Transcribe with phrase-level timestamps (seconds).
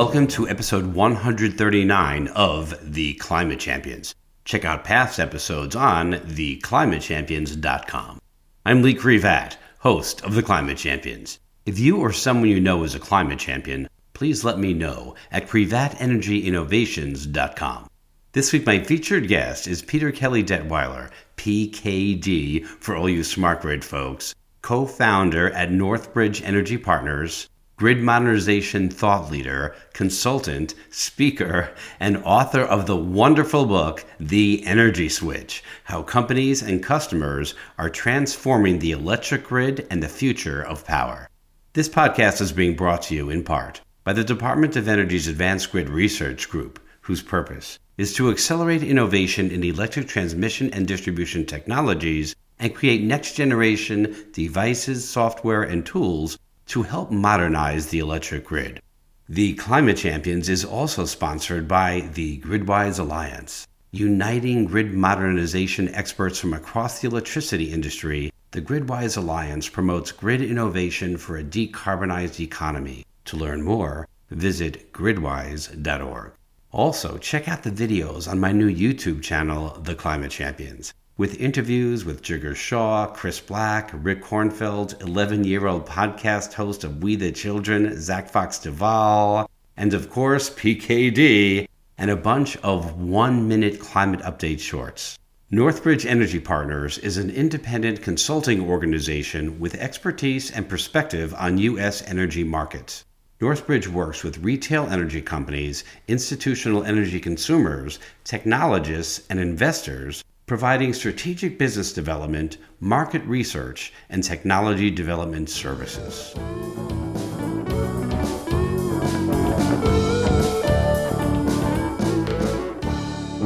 [0.00, 4.14] Welcome to episode 139 of The Climate Champions.
[4.46, 8.18] Check out past episodes on theclimatechampions.com.
[8.64, 11.38] I'm Lee Krevat, host of The Climate Champions.
[11.66, 15.48] If you or someone you know is a climate champion, please let me know at
[15.48, 17.90] privatenergyinnovations.com.
[18.32, 23.84] This week, my featured guest is Peter Kelly Detwiler, PKD for all you smart grid
[23.84, 32.60] folks, co founder at Northbridge Energy Partners, grid modernization thought leader, consultant, speaker, and author
[32.60, 39.44] of the wonderful book, The Energy Switch How Companies and Customers Are Transforming the Electric
[39.44, 41.30] Grid and the Future of Power.
[41.72, 45.72] This podcast is being brought to you in part by the Department of Energy's Advanced
[45.72, 52.36] Grid Research Group, whose purpose is to accelerate innovation in electric transmission and distribution technologies
[52.58, 56.36] and create next generation devices, software, and tools
[56.70, 58.80] to help modernize the electric grid.
[59.28, 63.66] The Climate Champions is also sponsored by the Gridwise Alliance.
[63.90, 71.16] Uniting grid modernization experts from across the electricity industry, the Gridwise Alliance promotes grid innovation
[71.16, 73.04] for a decarbonized economy.
[73.24, 76.32] To learn more, visit gridwise.org.
[76.70, 82.02] Also, check out the videos on my new YouTube channel, The Climate Champions with interviews
[82.02, 87.30] with Jigar Shah, Chris Black, Rick Kornfeld, 11 year old podcast host of We the
[87.30, 94.20] Children, Zach Fox Duvall, and of course, PKD, and a bunch of one minute climate
[94.20, 95.18] update shorts.
[95.52, 102.02] Northbridge Energy Partners is an independent consulting organization with expertise and perspective on U.S.
[102.06, 103.04] energy markets.
[103.42, 111.92] Northbridge works with retail energy companies, institutional energy consumers, technologists, and investors providing strategic business
[111.92, 116.34] development, market research, and technology development services.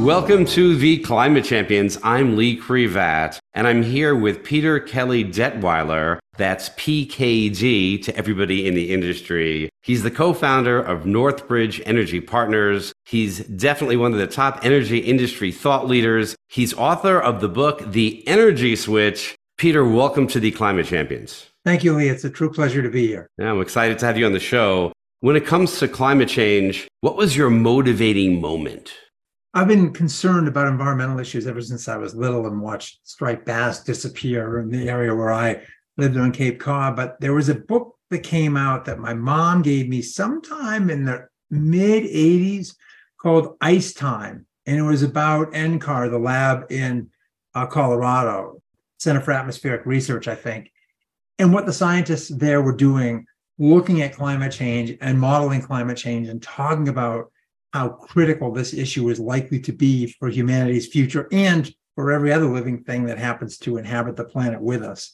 [0.05, 1.97] Welcome to the Climate Champions.
[2.03, 6.19] I'm Lee Krevat, and I'm here with Peter Kelly Detwiler.
[6.37, 9.67] That's PKD to everybody in the industry.
[9.81, 12.93] He's the co founder of Northbridge Energy Partners.
[13.05, 16.35] He's definitely one of the top energy industry thought leaders.
[16.49, 19.33] He's author of the book, The Energy Switch.
[19.57, 21.47] Peter, welcome to the Climate Champions.
[21.63, 22.09] Thank you, Lee.
[22.09, 23.25] It's a true pleasure to be here.
[23.39, 24.93] Yeah, I'm excited to have you on the show.
[25.21, 28.93] When it comes to climate change, what was your motivating moment?
[29.57, 33.85] I've been concerned about environmental issues ever since I was little and watched striped bass
[33.85, 35.61] disappear in the area where I
[35.95, 36.97] lived on Cape Cod.
[36.97, 41.05] But there was a book that came out that my mom gave me sometime in
[41.05, 42.75] the mid 80s
[43.17, 44.45] called Ice Time.
[44.65, 47.09] And it was about NCAR, the lab in
[47.53, 48.61] uh, Colorado,
[48.99, 50.69] Center for Atmospheric Research, I think.
[51.39, 53.25] And what the scientists there were doing,
[53.57, 57.31] looking at climate change and modeling climate change and talking about
[57.75, 62.45] how critical this issue is likely to be for humanity's future and for every other
[62.45, 65.11] living thing that happens to inhabit the planet with us.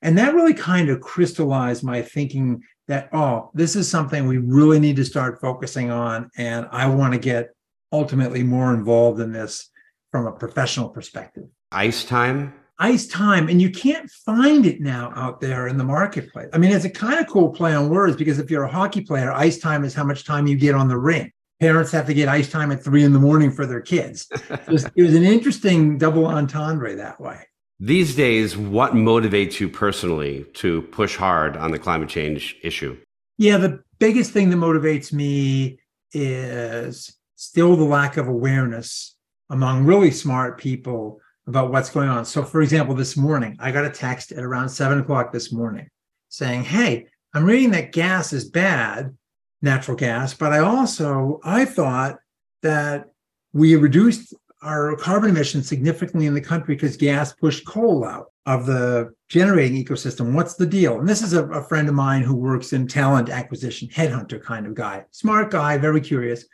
[0.00, 4.80] And that really kind of crystallized my thinking that, oh, this is something we really
[4.80, 6.30] need to start focusing on.
[6.38, 7.50] And I want to get
[7.92, 9.68] ultimately more involved in this
[10.10, 11.44] from a professional perspective.
[11.72, 12.54] Ice time?
[12.78, 13.50] Ice time.
[13.50, 16.48] And you can't find it now out there in the marketplace.
[16.54, 19.02] I mean, it's a kind of cool play on words because if you're a hockey
[19.02, 21.30] player, ice time is how much time you get on the ring
[21.60, 24.28] parents have to get ice time at three in the morning for their kids.
[24.50, 27.44] it, was, it was an interesting double entendre that way.
[27.80, 32.98] These days, what motivates you personally to push hard on the climate change issue?
[33.36, 35.78] Yeah, the biggest thing that motivates me
[36.12, 39.16] is still the lack of awareness
[39.50, 42.24] among really smart people about what's going on.
[42.24, 45.88] So, for example, this morning, I got a text at around seven o'clock this morning
[46.28, 49.16] saying, Hey, I'm reading that gas is bad
[49.62, 52.18] natural gas, but I also I thought
[52.62, 53.06] that
[53.52, 58.66] we reduced our carbon emissions significantly in the country because gas pushed coal out of
[58.66, 60.32] the generating ecosystem.
[60.32, 60.98] What's the deal?
[60.98, 64.66] And this is a, a friend of mine who works in talent acquisition, headhunter kind
[64.66, 66.44] of guy, smart guy, very curious.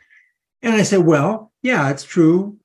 [0.61, 2.57] And I said, well, yeah, it's true.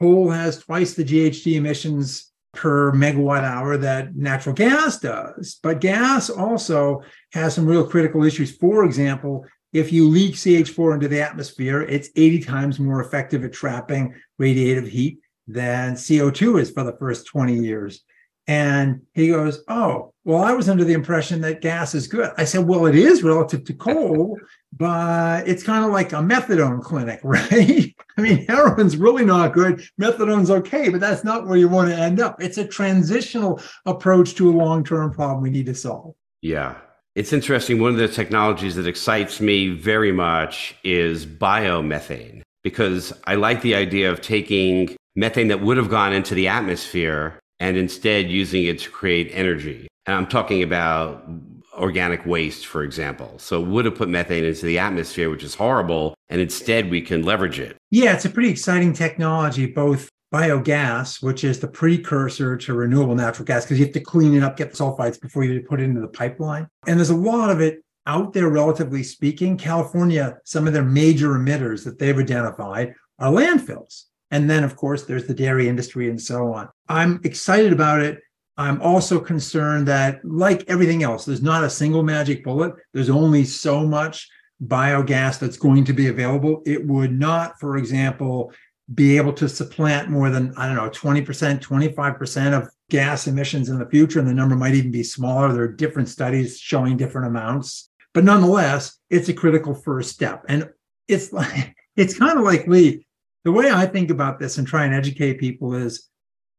[0.00, 5.58] Coal has twice the GHG emissions per megawatt hour that natural gas does.
[5.62, 8.56] But gas also has some real critical issues.
[8.56, 9.44] For example,
[9.76, 14.88] if you leak CH4 into the atmosphere, it's 80 times more effective at trapping radiative
[14.88, 18.02] heat than CO2 is for the first 20 years.
[18.48, 22.30] And he goes, Oh, well, I was under the impression that gas is good.
[22.38, 24.38] I said, Well, it is relative to coal,
[24.72, 27.94] but it's kind of like a methadone clinic, right?
[28.16, 29.82] I mean, heroin's really not good.
[30.00, 32.40] Methadone's okay, but that's not where you want to end up.
[32.40, 36.14] It's a transitional approach to a long term problem we need to solve.
[36.40, 36.76] Yeah.
[37.16, 37.80] It's interesting.
[37.80, 43.74] One of the technologies that excites me very much is biomethane because I like the
[43.74, 48.80] idea of taking methane that would have gone into the atmosphere and instead using it
[48.80, 49.88] to create energy.
[50.04, 51.26] And I'm talking about
[51.72, 53.38] organic waste, for example.
[53.38, 57.22] So would have put methane into the atmosphere, which is horrible, and instead we can
[57.22, 57.78] leverage it.
[57.90, 63.46] Yeah, it's a pretty exciting technology, both biogas, which is the precursor to renewable natural
[63.46, 65.84] gas, because you have to clean it up, get the sulfides before you put it
[65.84, 66.68] into the pipeline.
[66.86, 69.56] And there's a lot of it out there, relatively speaking.
[69.56, 74.04] California, some of their major emitters that they've identified are landfills.
[74.30, 76.68] And then, of course, there's the dairy industry and so on.
[76.88, 78.18] I'm excited about it.
[78.58, 82.74] I'm also concerned that, like everything else, there's not a single magic bullet.
[82.92, 84.28] There's only so much
[84.64, 86.62] biogas that's going to be available.
[86.64, 88.52] It would not, for example,
[88.94, 93.78] be able to supplant more than, I don't know, 20%, 25% of gas emissions in
[93.78, 94.20] the future.
[94.20, 95.52] And the number might even be smaller.
[95.52, 97.90] There are different studies showing different amounts.
[98.14, 100.44] But nonetheless, it's a critical first step.
[100.48, 100.70] And
[101.08, 103.06] it's like, it's kind of like Lee,
[103.44, 106.08] the way I think about this and try and educate people is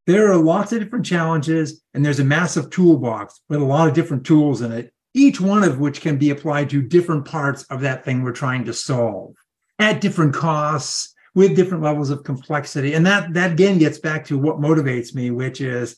[0.06, 3.94] there are lots of different challenges and there's a massive toolbox with a lot of
[3.94, 7.82] different tools in it, each one of which can be applied to different parts of
[7.82, 9.34] that thing we're trying to solve
[9.80, 12.96] at different costs with different levels of complexity.
[12.96, 15.98] And that, that again gets back to what motivates me, which is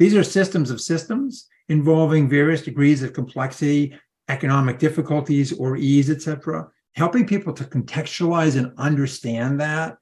[0.00, 3.96] these are systems of systems involving various degrees of complexity,
[4.28, 6.66] economic difficulties or ease, etc.
[6.96, 9.98] Helping people to contextualize and understand that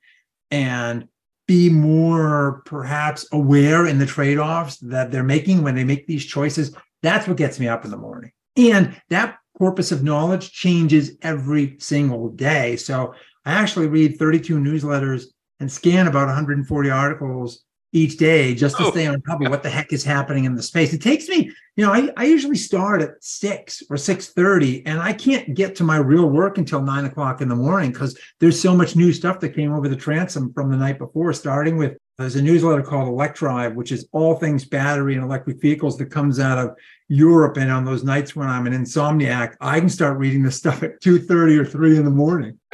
[0.50, 1.06] and
[1.46, 6.74] be more perhaps aware in the trade-offs that they're making when they make these choices.
[7.02, 8.32] That's what gets me up in the morning.
[8.56, 12.76] And that corpus of knowledge changes every single day.
[12.76, 13.12] So
[13.44, 15.24] I actually read 32 newsletters
[15.60, 18.90] and scan about 140 articles each day just to oh.
[18.90, 20.92] stay on top of what the heck is happening in the space.
[20.92, 25.00] It takes me, you know, I, I usually start at six or six thirty, and
[25.00, 28.60] I can't get to my real work until nine o'clock in the morning because there's
[28.60, 31.32] so much new stuff that came over the transom from the night before.
[31.32, 35.96] Starting with there's a newsletter called Electrive, which is all things battery and electric vehicles
[35.98, 36.76] that comes out of
[37.08, 37.56] Europe.
[37.56, 41.00] And on those nights when I'm an insomniac, I can start reading this stuff at
[41.00, 42.58] two thirty or three in the morning.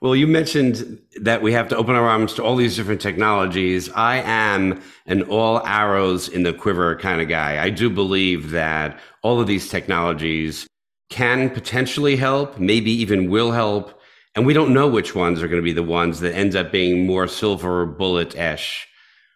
[0.00, 3.90] Well, you mentioned that we have to open our arms to all these different technologies.
[3.90, 7.60] I am an all arrows in the quiver kind of guy.
[7.60, 10.68] I do believe that all of these technologies
[11.10, 13.97] can potentially help, maybe even will help.
[14.38, 16.70] And we don't know which ones are going to be the ones that end up
[16.70, 18.86] being more silver bullet ish,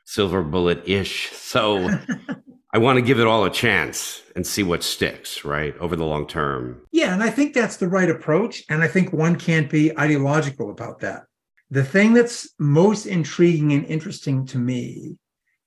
[0.05, 1.33] silver bullet ish.
[1.33, 1.91] So
[2.73, 6.05] I want to give it all a chance and see what sticks, right, over the
[6.05, 6.83] long term.
[6.93, 8.63] Yeah, and I think that's the right approach.
[8.69, 11.25] And I think one can't be ideological about that.
[11.69, 15.17] The thing that's most intriguing and interesting to me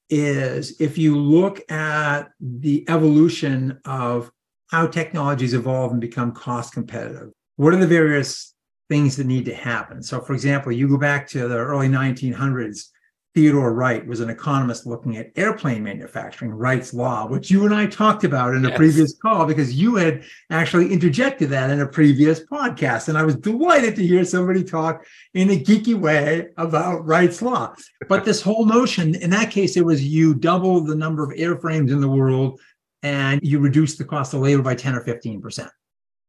[0.10, 4.32] is if you look at the evolution of
[4.72, 8.55] how technologies evolve and become cost competitive, what are the various
[8.90, 10.02] things that need to happen?
[10.02, 12.90] So, for example, you go back to the early 1900s
[13.36, 17.86] Theodore Wright was an economist looking at airplane manufacturing, Wright's Law, which you and I
[17.86, 18.78] talked about in a yes.
[18.78, 23.10] previous call because you had actually interjected that in a previous podcast.
[23.10, 27.76] And I was delighted to hear somebody talk in a geeky way about Wright's Law.
[28.08, 31.92] But this whole notion, in that case, it was you double the number of airframes
[31.92, 32.62] in the world
[33.04, 35.70] and you reduce the cost of labor by 10 or 15%.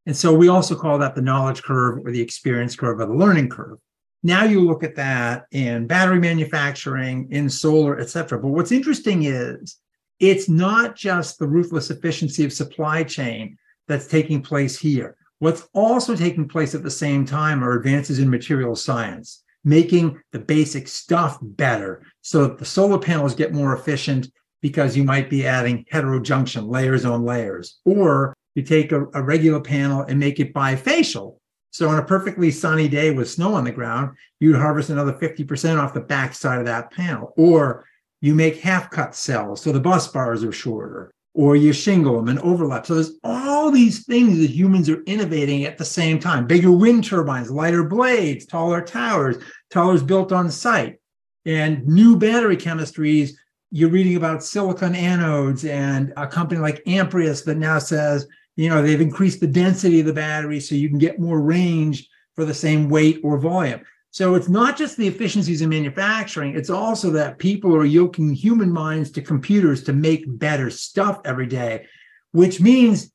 [0.06, 3.14] And so we also call that the knowledge curve or the experience curve or the
[3.14, 3.78] learning curve.
[4.22, 8.40] Now you look at that in battery manufacturing, in solar, et cetera.
[8.40, 9.78] But what's interesting is
[10.18, 13.58] it's not just the ruthless efficiency of supply chain
[13.88, 15.16] that's taking place here.
[15.38, 20.38] What's also taking place at the same time are advances in material science, making the
[20.38, 24.28] basic stuff better so that the solar panels get more efficient
[24.62, 27.78] because you might be adding heterojunction layers on layers.
[27.84, 31.36] Or you take a, a regular panel and make it bifacial
[31.76, 35.78] so on a perfectly sunny day with snow on the ground, you'd harvest another 50%
[35.78, 37.34] off the back side of that panel.
[37.36, 37.84] Or
[38.22, 42.28] you make half cut cells so the bus bars are shorter, or you shingle them
[42.28, 42.86] and overlap.
[42.86, 46.46] So there's all these things that humans are innovating at the same time.
[46.46, 49.36] Bigger wind turbines, lighter blades, taller towers,
[49.70, 50.98] towers built on site,
[51.44, 53.32] and new battery chemistries.
[53.70, 58.82] You're reading about silicon anodes and a company like Amprius that now says you know
[58.82, 62.54] they've increased the density of the battery so you can get more range for the
[62.54, 67.38] same weight or volume so it's not just the efficiencies in manufacturing it's also that
[67.38, 71.86] people are yoking human minds to computers to make better stuff every day
[72.32, 73.12] which means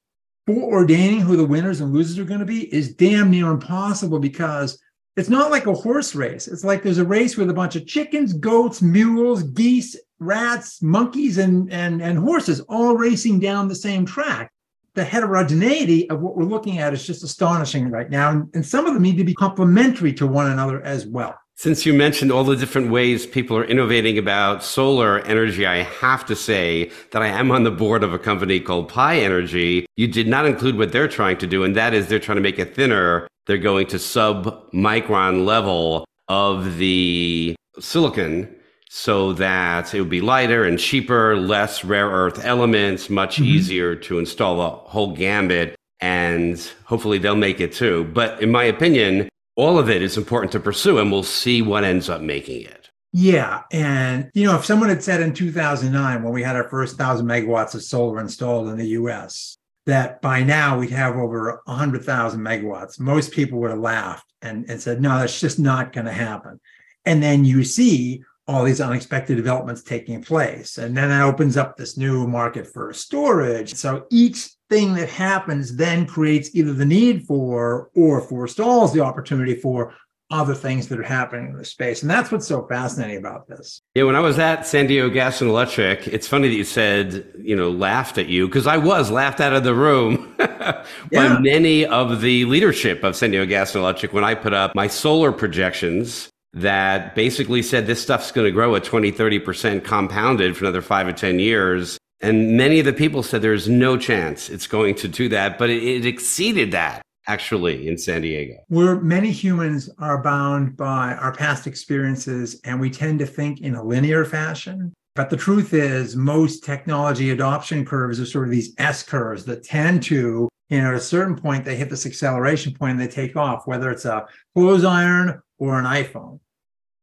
[0.47, 4.79] foreordaining who the winners and losers are going to be is damn near impossible because
[5.17, 6.47] it's not like a horse race.
[6.47, 11.37] It's like there's a race with a bunch of chickens, goats, mules, geese, rats, monkeys,
[11.37, 14.51] and, and, and horses all racing down the same track.
[14.95, 18.47] The heterogeneity of what we're looking at is just astonishing right now.
[18.53, 21.37] And some of them need to be complementary to one another as well.
[21.55, 26.25] Since you mentioned all the different ways people are innovating about solar energy, I have
[26.25, 29.85] to say that I am on the board of a company called Pi Energy.
[29.95, 32.41] You did not include what they're trying to do, and that is they're trying to
[32.41, 33.27] make it thinner.
[33.45, 38.55] They're going to sub micron level of the silicon
[38.93, 43.45] so that it would be lighter and cheaper, less rare earth elements, much mm-hmm.
[43.45, 45.77] easier to install the whole gambit.
[46.01, 48.03] And hopefully they'll make it too.
[48.13, 51.85] But in my opinion, all of it is important to pursue, and we'll see what
[51.85, 52.89] ends up making it.
[53.13, 53.61] Yeah.
[53.71, 57.25] And, you know, if someone had said in 2009, when we had our first 1,000
[57.25, 59.55] megawatts of solar installed in the US,
[59.85, 64.81] that by now we'd have over 100,000 megawatts, most people would have laughed and, and
[64.81, 66.59] said, no, that's just not going to happen.
[67.05, 70.77] And then you see all these unexpected developments taking place.
[70.77, 73.73] And then that opens up this new market for storage.
[73.75, 79.55] So each thing that happens then creates either the need for or forestalls the opportunity
[79.55, 79.93] for
[80.31, 82.01] other things that are happening in the space.
[82.01, 83.81] And that's what's so fascinating about this.
[83.95, 87.33] Yeah, when I was at San Diego Gas and Electric, it's funny that you said,
[87.37, 91.37] you know, laughed at you because I was laughed out of the room by yeah.
[91.39, 94.87] many of the leadership of San Diego Gas and Electric when I put up my
[94.87, 100.65] solar projections that basically said this stuff's going to grow at 20, 30% compounded for
[100.65, 101.97] another five or 10 years.
[102.19, 105.69] And many of the people said there's no chance it's going to do that, but
[105.69, 108.55] it, it exceeded that actually in San Diego.
[108.67, 113.75] Where many humans are bound by our past experiences and we tend to think in
[113.75, 114.93] a linear fashion.
[115.15, 119.63] But the truth is, most technology adoption curves are sort of these S curves that
[119.63, 123.07] tend to, you know, at a certain point, they hit this acceleration point and they
[123.07, 126.39] take off, whether it's a clothes iron or an iPhone.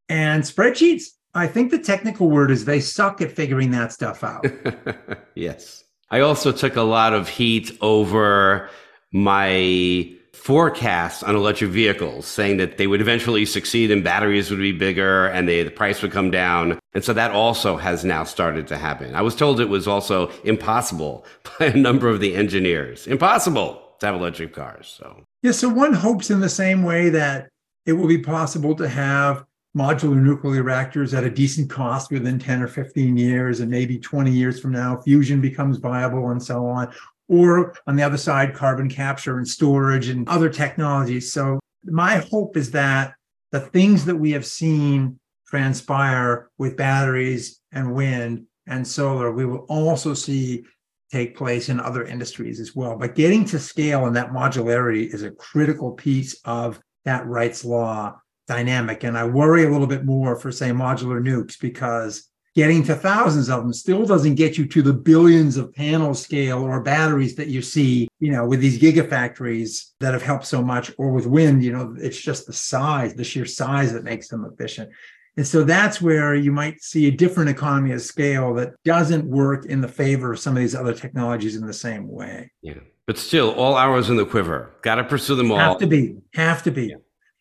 [0.08, 4.44] And spreadsheets, I think the technical word is they suck at figuring that stuff out.
[5.34, 5.84] yes.
[6.10, 8.68] I also took a lot of heat over
[9.12, 14.72] my forecast on electric vehicles, saying that they would eventually succeed and batteries would be
[14.72, 16.80] bigger and they, the price would come down.
[16.94, 19.14] And so that also has now started to happen.
[19.14, 21.24] I was told it was also impossible
[21.60, 23.06] by a number of the engineers.
[23.06, 24.92] Impossible to have electric cars.
[24.98, 27.50] So yeah, so one hopes in the same way that
[27.88, 32.62] it will be possible to have modular nuclear reactors at a decent cost within 10
[32.62, 36.92] or 15 years, and maybe 20 years from now, fusion becomes viable and so on.
[37.28, 41.32] Or on the other side, carbon capture and storage and other technologies.
[41.32, 43.14] So, my hope is that
[43.52, 49.64] the things that we have seen transpire with batteries and wind and solar, we will
[49.70, 50.62] also see
[51.10, 52.98] take place in other industries as well.
[52.98, 58.20] But getting to scale and that modularity is a critical piece of that Wright's law
[58.46, 59.04] dynamic.
[59.04, 63.48] And I worry a little bit more for, say, modular nukes because getting to thousands
[63.48, 67.48] of them still doesn't get you to the billions of panel scale or batteries that
[67.48, 71.62] you see, you know, with these gigafactories that have helped so much, or with wind,
[71.62, 74.90] you know, it's just the size, the sheer size that makes them efficient.
[75.36, 79.66] And so that's where you might see a different economy of scale that doesn't work
[79.66, 82.50] in the favor of some of these other technologies in the same way.
[82.60, 82.80] Yeah.
[83.08, 84.70] But still, all arrows in the quiver.
[84.82, 85.58] Got to pursue them all.
[85.58, 86.18] Have to be.
[86.34, 86.94] Have to be.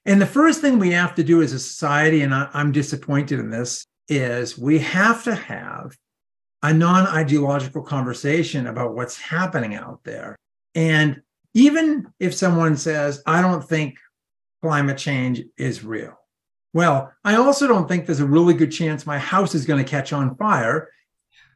[0.05, 3.37] And the first thing we have to do as a society, and I, I'm disappointed
[3.37, 5.93] in this, is we have to have
[6.63, 10.37] a non ideological conversation about what's happening out there.
[10.73, 11.21] And
[11.53, 13.97] even if someone says, I don't think
[14.61, 16.17] climate change is real,
[16.73, 19.89] well, I also don't think there's a really good chance my house is going to
[19.89, 20.87] catch on fire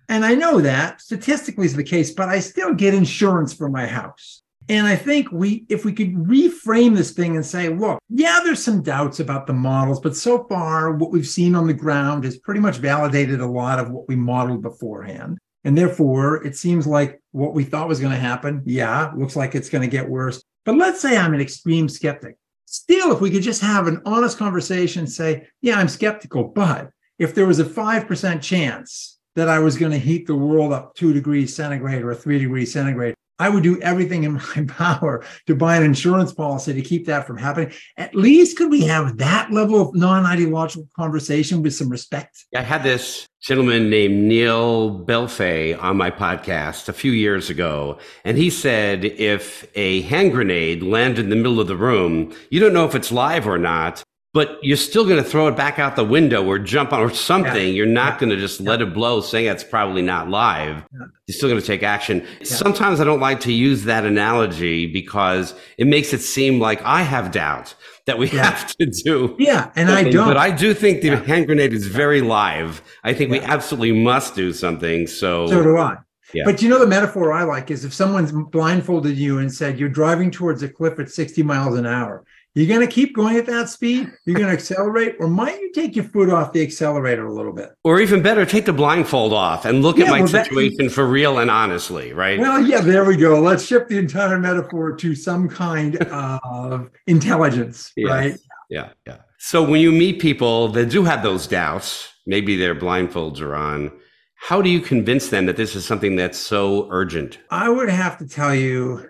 [0.10, 3.86] and I know that statistically is the case, but I still get insurance for my
[3.86, 4.42] house.
[4.70, 8.64] And I think we, if we could reframe this thing and say, look, yeah, there's
[8.64, 12.38] some doubts about the models, but so far what we've seen on the ground has
[12.38, 15.40] pretty much validated a lot of what we modeled beforehand.
[15.64, 19.56] And therefore, it seems like what we thought was going to happen, yeah, looks like
[19.56, 20.44] it's going to get worse.
[20.64, 22.38] But let's say I'm an extreme skeptic.
[22.66, 27.36] Still, if we could just have an honest conversation, say, yeah, I'm skeptical, but if
[27.36, 31.14] there was a 5% chance that I was going to heat the world up two
[31.14, 33.16] degrees centigrade or three degrees centigrade.
[33.42, 37.26] I would do everything in my power to buy an insurance policy to keep that
[37.26, 37.74] from happening.
[37.98, 42.46] At least could we have that level of non-ideological conversation with some respect?
[42.56, 48.38] I had this gentleman named Neil Belfay on my podcast a few years ago, and
[48.38, 52.74] he said if a hand grenade landed in the middle of the room, you don't
[52.74, 55.96] know if it's live or not, but you're still going to throw it back out
[55.96, 57.68] the window or jump on or something.
[57.68, 57.74] Yeah.
[57.74, 58.20] You're not yeah.
[58.20, 58.70] going to just yeah.
[58.70, 60.84] let it blow, saying it's probably not live.
[61.28, 62.26] You're still going to take action.
[62.44, 67.02] Sometimes I don't like to use that analogy because it makes it seem like I
[67.02, 69.36] have doubt that we have to do.
[69.38, 70.28] Yeah, and I don't.
[70.28, 72.82] But I do think the hand grenade is very live.
[73.04, 75.08] I think we absolutely must do something.
[75.08, 75.98] So so do I.
[76.34, 76.44] Yeah.
[76.46, 79.90] But you know, the metaphor I like is if someone's blindfolded you and said you're
[79.90, 83.46] driving towards a cliff at 60 miles an hour, you're going to keep going at
[83.46, 84.12] that speed?
[84.26, 85.16] You're going to accelerate?
[85.20, 87.70] Or might you take your foot off the accelerator a little bit?
[87.86, 90.92] Or even better, take the blindfold off and look yeah, at my well, situation that,
[90.92, 92.40] for real and honestly, right?
[92.40, 93.40] Well, yeah, there we go.
[93.40, 98.10] Let's shift the entire metaphor to some kind of intelligence, yeah.
[98.10, 98.40] right?
[98.70, 99.18] Yeah, yeah.
[99.40, 103.92] So when you meet people that do have those doubts, maybe their blindfolds are on,
[104.36, 107.40] how do you convince them that this is something that's so urgent?
[107.50, 109.10] I would have to tell you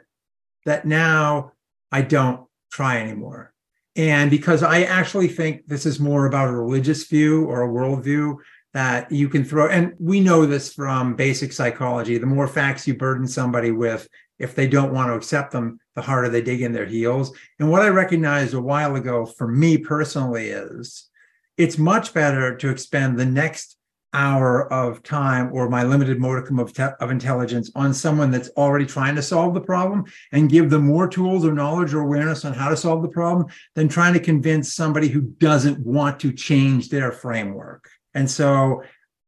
[0.65, 1.53] that now
[1.91, 3.54] I don't try anymore.
[3.96, 8.38] And because I actually think this is more about a religious view or a worldview
[8.74, 12.96] that you can throw, and we know this from basic psychology the more facts you
[12.96, 14.08] burden somebody with,
[14.40, 17.36] if they don't want to accept them, the harder they dig in their heels.
[17.60, 21.10] And what I recognized a while ago for me personally is
[21.58, 23.78] it's much better to expend the next
[24.13, 28.86] hour of time or my limited modicum of, te- of intelligence on someone that's already
[28.86, 32.53] trying to solve the problem and give them more tools or knowledge or awareness on
[32.53, 36.89] how to solve the problem than trying to convince somebody who doesn't want to change
[36.89, 37.89] their framework.
[38.13, 38.84] And so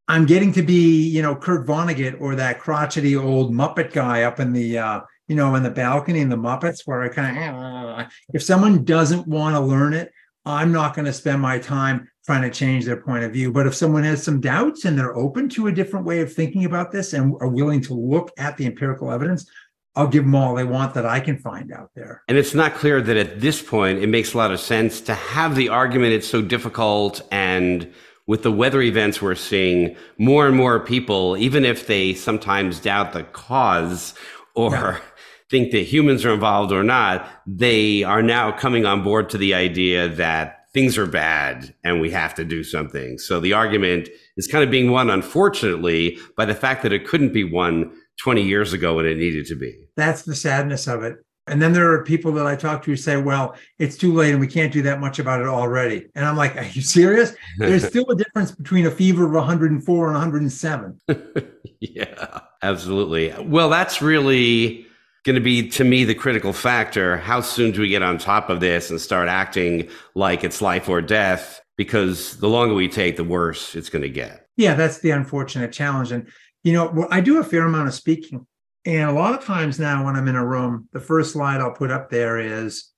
[0.07, 4.39] I'm getting to be, you know, Kurt Vonnegut or that crotchety old Muppet guy up
[4.39, 8.11] in the, uh, you know, in the balcony in the Muppets, where I kind of,
[8.33, 10.11] if someone doesn't want to learn it,
[10.45, 13.51] I'm not going to spend my time trying to change their point of view.
[13.51, 16.65] But if someone has some doubts and they're open to a different way of thinking
[16.65, 19.49] about this and are willing to look at the empirical evidence,
[19.95, 22.23] I'll give them all they want that I can find out there.
[22.27, 25.13] And it's not clear that at this point it makes a lot of sense to
[25.13, 26.13] have the argument.
[26.13, 27.21] It's so difficult.
[27.31, 27.91] And
[28.25, 33.13] with the weather events we're seeing, more and more people, even if they sometimes doubt
[33.13, 34.15] the cause
[34.55, 34.99] or yeah.
[35.49, 39.53] think that humans are involved or not, they are now coming on board to the
[39.53, 43.17] idea that things are bad and we have to do something.
[43.19, 47.33] So the argument is kind of being won, unfortunately, by the fact that it couldn't
[47.33, 49.75] be won 20 years ago when it needed to be.
[49.95, 51.17] That's the sadness of it.
[51.45, 54.31] And then there are people that I talk to who say, well, it's too late
[54.31, 56.07] and we can't do that much about it already.
[56.15, 57.35] And I'm like, are you serious?
[57.57, 61.01] There's still a difference between a fever of 104 and 107.
[61.81, 63.35] yeah, absolutely.
[63.43, 64.87] Well, that's really
[65.23, 67.17] going to be to me the critical factor.
[67.17, 70.89] How soon do we get on top of this and start acting like it's life
[70.89, 71.61] or death?
[71.77, 74.47] Because the longer we take, the worse it's going to get.
[74.57, 76.11] Yeah, that's the unfortunate challenge.
[76.11, 76.27] And,
[76.63, 78.45] you know, I do a fair amount of speaking.
[78.85, 81.71] And a lot of times now when I'm in a room, the first slide I'll
[81.71, 82.89] put up there is,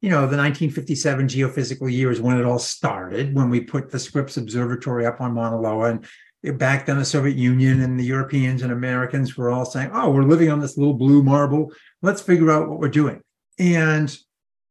[0.00, 3.98] you know, the 1957 geophysical year is when it all started, when we put the
[3.98, 5.90] Scripps Observatory up on Mauna Loa.
[5.90, 6.06] And
[6.42, 10.24] back then the Soviet Union and the Europeans and Americans were all saying, oh, we're
[10.24, 11.72] living on this little blue marble.
[12.02, 13.22] Let's figure out what we're doing.
[13.58, 14.14] And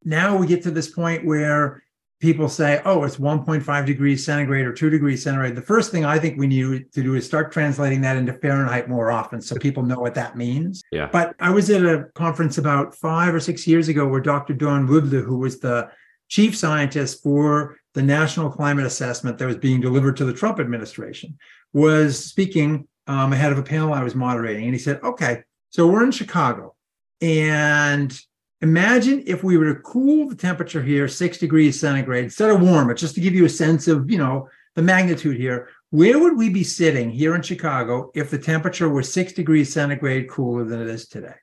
[0.03, 1.81] now we get to this point where
[2.19, 5.55] people say, oh, it's 1.5 degrees centigrade or 2 degrees centigrade.
[5.55, 8.88] The first thing I think we need to do is start translating that into Fahrenheit
[8.88, 10.84] more often so people know what that means.
[10.91, 11.10] Yeah.
[11.12, 14.53] But I was at a conference about five or six years ago where Dr.
[14.53, 15.89] Don Woodley, who was the
[16.29, 21.38] chief scientist for the national climate assessment that was being delivered to the Trump administration,
[21.73, 24.65] was speaking um, ahead of a panel I was moderating.
[24.65, 26.75] And he said, okay, so we're in Chicago.
[27.21, 28.17] And
[28.62, 32.89] imagine if we were to cool the temperature here six degrees centigrade instead of warm
[32.89, 35.69] it, just to give you a sense of, you know, the magnitude here.
[35.89, 40.29] Where would we be sitting here in Chicago if the temperature were six degrees centigrade
[40.29, 41.36] cooler than it is today?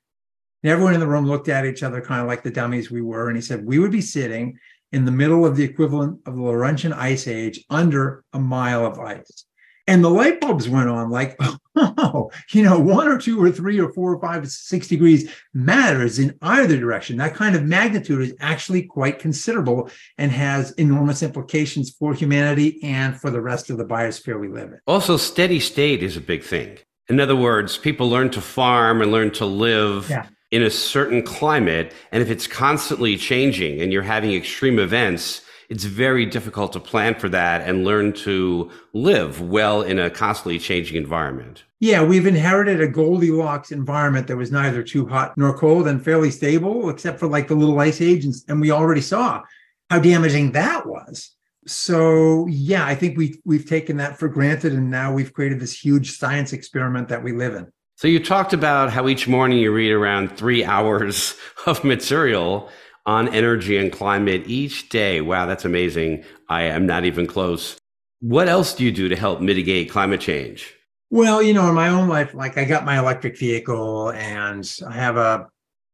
[0.63, 3.03] And everyone in the room looked at each other kind of like the dummies we
[3.03, 3.29] were.
[3.29, 4.59] And he said, We would be sitting
[4.93, 8.99] in the middle of the equivalent of the Laurentian ice age under a mile of
[8.99, 9.45] ice.
[9.89, 11.41] And the light bulbs went on like,
[11.77, 15.33] oh, you know, one or two or three or four or five, or six degrees
[15.55, 17.17] matters in either direction.
[17.17, 23.19] That kind of magnitude is actually quite considerable and has enormous implications for humanity and
[23.19, 24.81] for the rest of the biosphere we live in.
[24.87, 26.77] Also, steady state is a big thing.
[27.09, 30.09] In other words, people learn to farm and learn to live.
[30.11, 31.93] Yeah in a certain climate.
[32.11, 37.15] And if it's constantly changing and you're having extreme events, it's very difficult to plan
[37.15, 41.65] for that and learn to live well in a constantly changing environment.
[41.81, 46.31] Yeah, we've inherited a Goldilocks environment that was neither too hot nor cold and fairly
[46.31, 48.25] stable, except for like the little ice age.
[48.25, 49.43] And, and we already saw
[49.91, 51.35] how damaging that was.
[51.67, 55.79] So yeah, I think we we've taken that for granted, and now we've created this
[55.79, 57.71] huge science experiment that we live in.
[57.97, 62.71] So you talked about how each morning you read around three hours of material
[63.09, 65.23] on energy and climate each day.
[65.23, 66.23] Wow, that's amazing.
[66.51, 67.79] I am not even close.
[68.21, 70.75] What else do you do to help mitigate climate change?
[71.09, 74.93] Well, you know, in my own life, like I got my electric vehicle and I
[74.93, 75.49] have a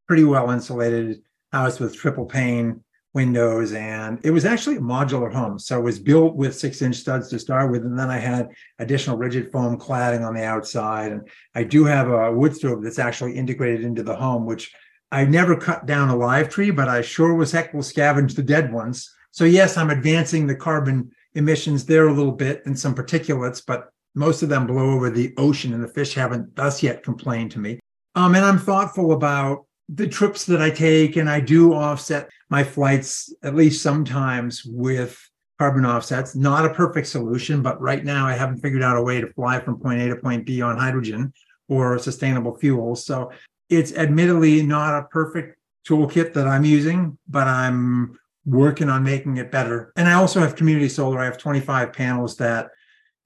[0.08, 1.22] pretty well insulated
[1.52, 3.72] house with triple pane windows.
[3.74, 5.60] And it was actually a modular home.
[5.60, 7.84] So it was built with six inch studs to start with.
[7.84, 8.48] And then I had
[8.80, 11.12] additional rigid foam cladding on the outside.
[11.12, 14.74] And I do have a wood stove that's actually integrated into the home, which
[15.14, 18.42] I never cut down a live tree, but I sure was heck will scavenge the
[18.42, 19.14] dead ones.
[19.30, 23.90] So yes, I'm advancing the carbon emissions there a little bit and some particulates, but
[24.16, 27.60] most of them blow over the ocean and the fish haven't thus yet complained to
[27.60, 27.78] me.
[28.16, 32.64] Um, and I'm thoughtful about the trips that I take, and I do offset my
[32.64, 35.16] flights at least sometimes with
[35.60, 36.34] carbon offsets.
[36.34, 39.60] Not a perfect solution, but right now I haven't figured out a way to fly
[39.60, 41.32] from point A to point B on hydrogen
[41.68, 43.06] or sustainable fuels.
[43.06, 43.30] So
[43.68, 49.50] it's admittedly not a perfect toolkit that I'm using, but I'm working on making it
[49.50, 49.92] better.
[49.96, 51.20] And I also have community solar.
[51.20, 52.70] I have 25 panels that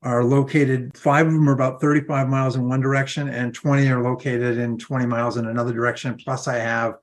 [0.02, 4.02] are located, five of them are about 35 miles in one direction, and 20 are
[4.02, 6.16] located in 20 miles in another direction.
[6.16, 6.94] Plus, I have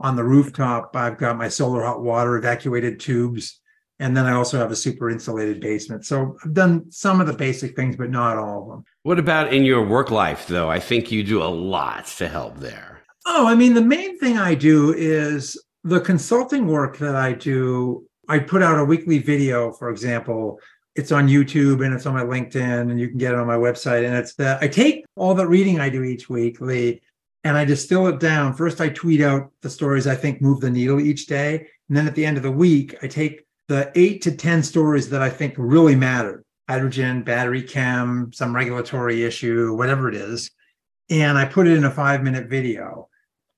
[0.00, 3.60] on the rooftop, I've got my solar hot water evacuated tubes.
[4.02, 6.04] And then I also have a super insulated basement.
[6.04, 8.84] So I've done some of the basic things, but not all of them.
[9.04, 10.68] What about in your work life, though?
[10.68, 13.02] I think you do a lot to help there.
[13.26, 18.04] Oh, I mean, the main thing I do is the consulting work that I do.
[18.28, 20.58] I put out a weekly video, for example,
[20.96, 23.56] it's on YouTube and it's on my LinkedIn and you can get it on my
[23.56, 24.04] website.
[24.04, 27.00] And it's that I take all the reading I do each week, Lee,
[27.44, 28.54] and I distill it down.
[28.54, 31.68] First, I tweet out the stories I think move the needle each day.
[31.88, 35.08] And then at the end of the week, I take the eight to 10 stories
[35.08, 40.50] that I think really matter hydrogen, battery chem, some regulatory issue, whatever it is.
[41.10, 43.08] And I put it in a five minute video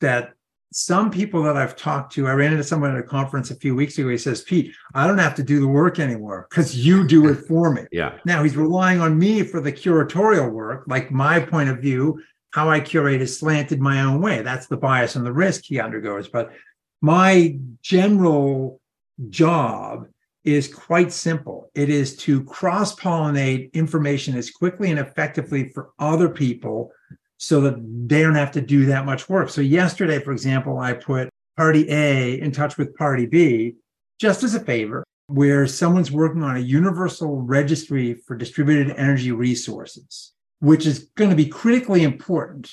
[0.00, 0.32] that
[0.72, 3.74] some people that I've talked to, I ran into someone at a conference a few
[3.74, 4.08] weeks ago.
[4.08, 7.46] He says, Pete, I don't have to do the work anymore because you do it
[7.46, 7.82] for me.
[7.92, 8.18] Yeah.
[8.24, 12.70] Now he's relying on me for the curatorial work, like my point of view, how
[12.70, 14.42] I curate is slanted my own way.
[14.42, 16.28] That's the bias and the risk he undergoes.
[16.28, 16.52] But
[17.00, 18.80] my general
[19.28, 20.06] job
[20.44, 21.70] is quite simple.
[21.74, 26.90] It is to cross pollinate information as quickly and effectively for other people
[27.38, 27.76] so that
[28.08, 29.48] they don't have to do that much work.
[29.48, 33.74] So yesterday, for example, I put party A in touch with party B
[34.20, 40.32] just as a favor, where someone's working on a universal registry for distributed energy resources,
[40.60, 42.70] which is going to be critically important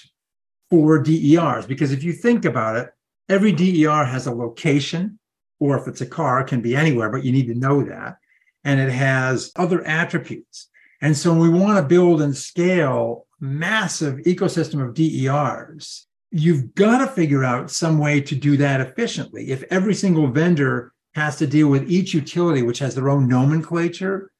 [0.69, 1.65] for DERs.
[1.65, 2.89] Because if you think about it,
[3.29, 5.17] every DER has a location,
[5.61, 8.17] or if it's a car, it can be anywhere, but you need to know that.
[8.63, 10.67] And it has other attributes.
[11.01, 17.07] And so we want to build and scale massive ecosystem of DERs, you've got to
[17.07, 19.51] figure out some way to do that efficiently.
[19.51, 24.31] If every single vendor has to deal with each utility, which has their own nomenclature,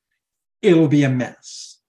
[0.62, 1.80] it'll be a mess.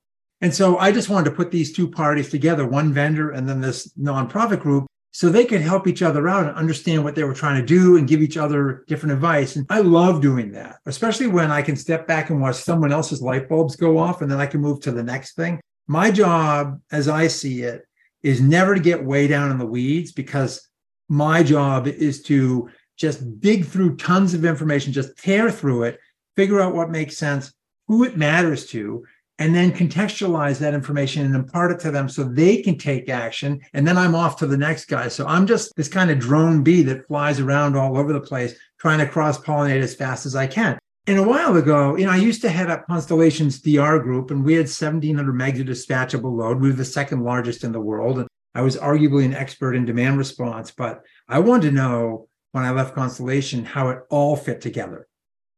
[0.40, 3.60] And so I just wanted to put these two parties together, one vendor and then
[3.60, 7.34] this nonprofit group, so they could help each other out and understand what they were
[7.34, 9.56] trying to do and give each other different advice.
[9.56, 13.20] And I love doing that, especially when I can step back and watch someone else's
[13.20, 15.60] light bulbs go off and then I can move to the next thing.
[15.86, 17.84] My job, as I see it,
[18.22, 20.66] is never to get way down in the weeds because
[21.08, 26.00] my job is to just dig through tons of information, just tear through it,
[26.36, 27.52] figure out what makes sense,
[27.88, 29.04] who it matters to,
[29.38, 33.60] and then contextualize that information and impart it to them so they can take action.
[33.72, 35.08] And then I'm off to the next guy.
[35.08, 38.54] So I'm just this kind of drone bee that flies around all over the place,
[38.78, 40.78] trying to cross pollinate as fast as I can.
[41.08, 44.44] And a while ago, you know, I used to head up Constellation's DR group, and
[44.44, 46.60] we had 1,700 megs of dispatchable load.
[46.60, 48.18] We were the second largest in the world.
[48.18, 52.64] And I was arguably an expert in demand response, but I wanted to know when
[52.64, 55.08] I left Constellation how it all fit together.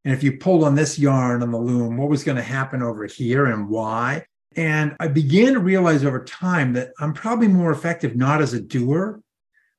[0.05, 2.83] And if you pulled on this yarn on the loom, what was going to happen
[2.83, 4.27] over here and why?
[4.57, 8.61] And I began to realize over time that I'm probably more effective not as a
[8.61, 9.21] doer,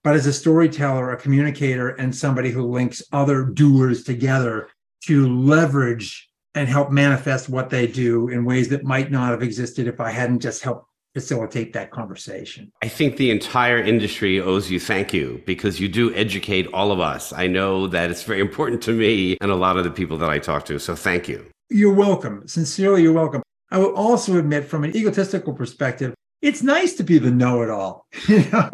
[0.03, 4.69] but as a storyteller, a communicator, and somebody who links other doers together
[5.05, 9.87] to leverage and help manifest what they do in ways that might not have existed
[9.87, 12.71] if I hadn't just helped facilitate that conversation.
[12.83, 16.99] I think the entire industry owes you thank you because you do educate all of
[16.99, 17.31] us.
[17.31, 20.29] I know that it's very important to me and a lot of the people that
[20.29, 20.77] I talk to.
[20.77, 21.45] So thank you.
[21.69, 22.45] You're welcome.
[22.47, 23.41] Sincerely, you're welcome.
[23.71, 28.43] I will also admit, from an egotistical perspective, it's nice to be the know-it-all, you
[28.51, 28.69] know.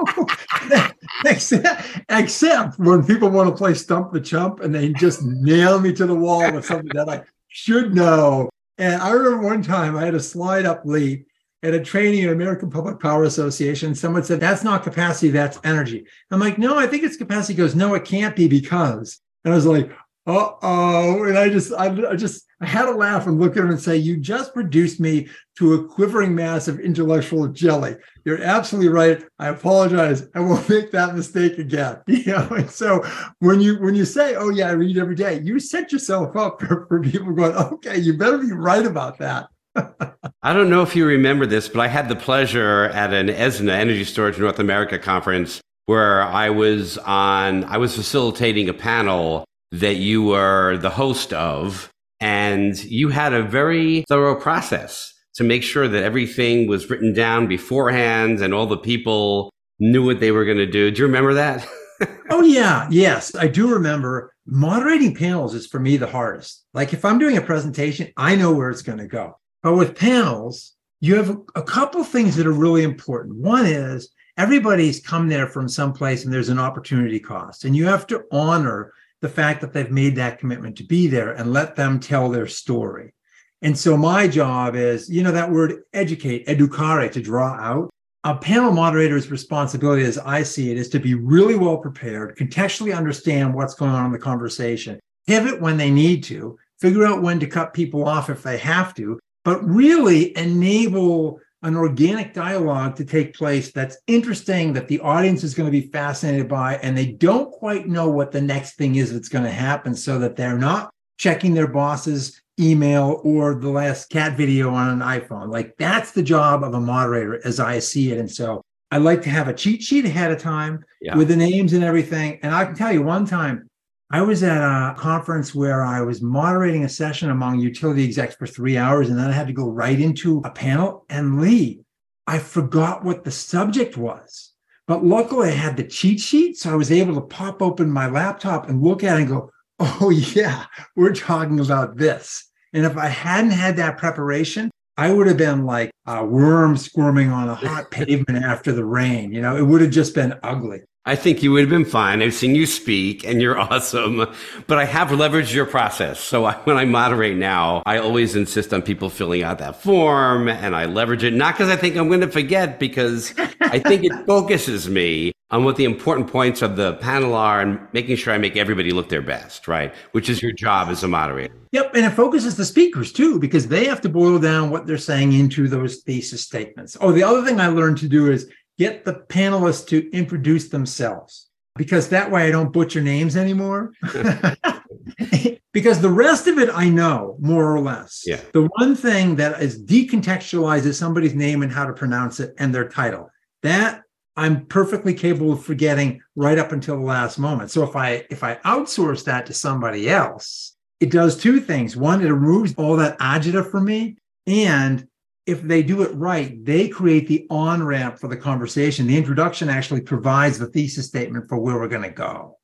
[1.25, 5.93] except, except when people want to play stump the chump and they just nail me
[5.93, 8.49] to the wall with something that I should know.
[8.79, 11.27] And I remember one time I had a slide up late
[11.63, 13.93] at a training at American Public Power Association.
[13.95, 16.05] Someone said, That's not capacity, that's energy.
[16.31, 17.53] I'm like, No, I think it's capacity.
[17.53, 19.19] He goes, No, it can't be because.
[19.43, 19.91] And I was like,
[20.27, 21.23] uh oh.
[21.23, 23.81] And I just, I, I, just, I had to laugh and look at him and
[23.81, 27.95] say, You just reduced me to a quivering mass of intellectual jelly.
[28.23, 29.23] You're absolutely right.
[29.39, 30.27] I apologize.
[30.35, 32.01] I won't make that mistake again.
[32.07, 33.03] You know, and so
[33.39, 36.59] when you when you say, Oh yeah, I read every day, you set yourself up
[36.61, 39.47] for, for people going, Okay, you better be right about that.
[40.43, 43.71] I don't know if you remember this, but I had the pleasure at an ESNA
[43.71, 49.95] Energy Storage North America conference where I was on I was facilitating a panel that
[49.95, 55.87] you were the host of and you had a very thorough process to make sure
[55.87, 60.57] that everything was written down beforehand and all the people knew what they were going
[60.57, 60.91] to do.
[60.91, 61.67] Do you remember that?
[62.29, 64.33] oh yeah, yes, I do remember.
[64.45, 66.65] Moderating panels is for me the hardest.
[66.73, 69.37] Like if I'm doing a presentation, I know where it's going to go.
[69.63, 73.35] But with panels, you have a couple things that are really important.
[73.35, 78.07] One is everybody's come there from someplace and there's an opportunity cost, and you have
[78.07, 81.99] to honor the fact that they've made that commitment to be there and let them
[81.99, 83.13] tell their story.
[83.61, 87.91] And so my job is, you know, that word educate, educare, to draw out.
[88.23, 92.95] A panel moderator's responsibility, as I see it, is to be really well prepared, contextually
[92.95, 97.39] understand what's going on in the conversation, pivot when they need to, figure out when
[97.39, 103.05] to cut people off if they have to, but really enable an organic dialogue to
[103.05, 107.11] take place that's interesting, that the audience is going to be fascinated by, and they
[107.11, 110.57] don't quite know what the next thing is that's going to happen, so that they're
[110.57, 115.51] not checking their boss's email or the last cat video on an iPhone.
[115.51, 118.17] Like that's the job of a moderator as I see it.
[118.17, 121.15] And so I like to have a cheat sheet ahead of time yeah.
[121.15, 122.39] with the names and everything.
[122.43, 123.69] And I can tell you one time
[124.13, 128.45] I was at a conference where I was moderating a session among utility execs for
[128.45, 131.79] three hours, and then I had to go right into a panel and leave.
[132.27, 134.51] I forgot what the subject was,
[134.85, 136.57] but luckily I had the cheat sheet.
[136.57, 139.49] So I was able to pop open my laptop and look at it and go,
[139.79, 140.65] oh, yeah,
[140.97, 142.51] we're talking about this.
[142.73, 147.29] And if I hadn't had that preparation, I would have been like a worm squirming
[147.29, 149.31] on a hot pavement after the rain.
[149.31, 150.81] You know, it would have just been ugly.
[151.03, 152.21] I think you would have been fine.
[152.21, 154.27] I've seen you speak and you're awesome,
[154.67, 156.19] but I have leveraged your process.
[156.19, 160.47] So I, when I moderate now, I always insist on people filling out that form
[160.47, 164.03] and I leverage it, not because I think I'm going to forget, because I think
[164.03, 168.33] it focuses me on what the important points of the panel are and making sure
[168.33, 169.93] I make everybody look their best, right?
[170.13, 171.53] Which is your job as a moderator.
[171.71, 171.95] Yep.
[171.95, 175.33] And it focuses the speakers too, because they have to boil down what they're saying
[175.33, 176.95] into those thesis statements.
[177.01, 178.49] Oh, the other thing I learned to do is
[178.81, 183.93] get the panelists to introduce themselves because that way I don't butcher names anymore.
[185.71, 188.23] because the rest of it I know more or less.
[188.25, 188.41] Yeah.
[188.53, 192.73] The one thing that is decontextualized is somebody's name and how to pronounce it and
[192.73, 193.29] their title.
[193.61, 194.01] That
[194.35, 197.69] I'm perfectly capable of forgetting right up until the last moment.
[197.69, 201.95] So if I if I outsource that to somebody else, it does two things.
[201.95, 204.17] One, it removes all that agita from me,
[204.47, 205.07] and
[205.45, 209.07] if they do it right, they create the on ramp for the conversation.
[209.07, 212.57] The introduction actually provides the thesis statement for where we're going to go.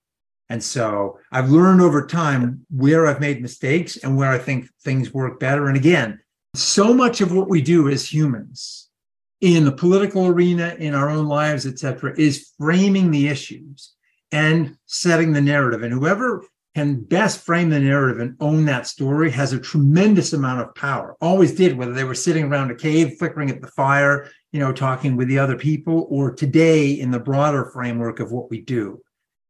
[0.49, 5.13] And so I've learned over time where I've made mistakes and where I think things
[5.13, 5.67] work better.
[5.67, 6.19] And again,
[6.53, 8.89] so much of what we do as humans
[9.41, 13.93] in the political arena, in our own lives, et cetera, is framing the issues
[14.31, 15.83] and setting the narrative.
[15.83, 16.43] And whoever
[16.77, 21.17] can best frame the narrative and own that story has a tremendous amount of power.
[21.19, 24.71] Always did, whether they were sitting around a cave, flickering at the fire, you know,
[24.71, 29.01] talking with the other people, or today in the broader framework of what we do.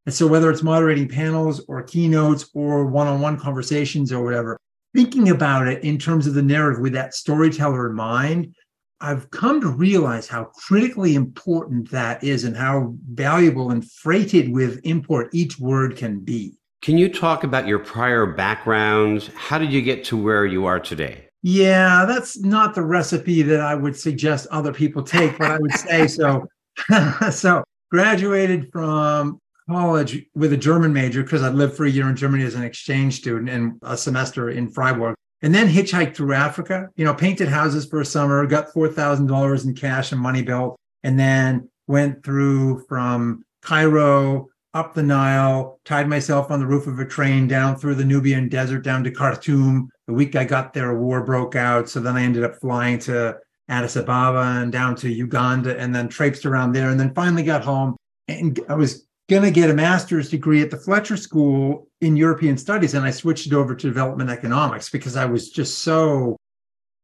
[0.05, 4.57] And so, whether it's moderating panels or keynotes or one on one conversations or whatever,
[4.95, 8.55] thinking about it in terms of the narrative with that storyteller in mind,
[9.01, 14.79] I've come to realize how critically important that is and how valuable and freighted with
[14.85, 16.53] import each word can be.
[16.87, 19.29] Can you talk about your prior background?
[19.35, 21.27] How did you get to where you are today?
[21.43, 25.73] Yeah, that's not the recipe that I would suggest other people take, but I would
[25.73, 26.47] say so.
[27.29, 29.37] so, graduated from
[29.69, 32.63] college with a German major because I lived for a year in Germany as an
[32.63, 35.15] exchange student and a semester in Freiburg.
[35.41, 39.75] And then hitchhiked through Africa, you know, painted houses for a summer, got $4,000 in
[39.75, 46.51] cash and money bill, and then went through from Cairo up the Nile, tied myself
[46.51, 49.89] on the roof of a train down through the Nubian desert down to Khartoum.
[50.05, 51.89] The week I got there, a war broke out.
[51.89, 53.37] So then I ended up flying to
[53.69, 57.63] Addis Ababa and down to Uganda and then traipsed around there and then finally got
[57.63, 57.97] home.
[58.27, 62.55] And I was going to get a master's degree at the Fletcher School in European
[62.55, 62.93] Studies.
[62.93, 66.37] And I switched it over to development economics because I was just so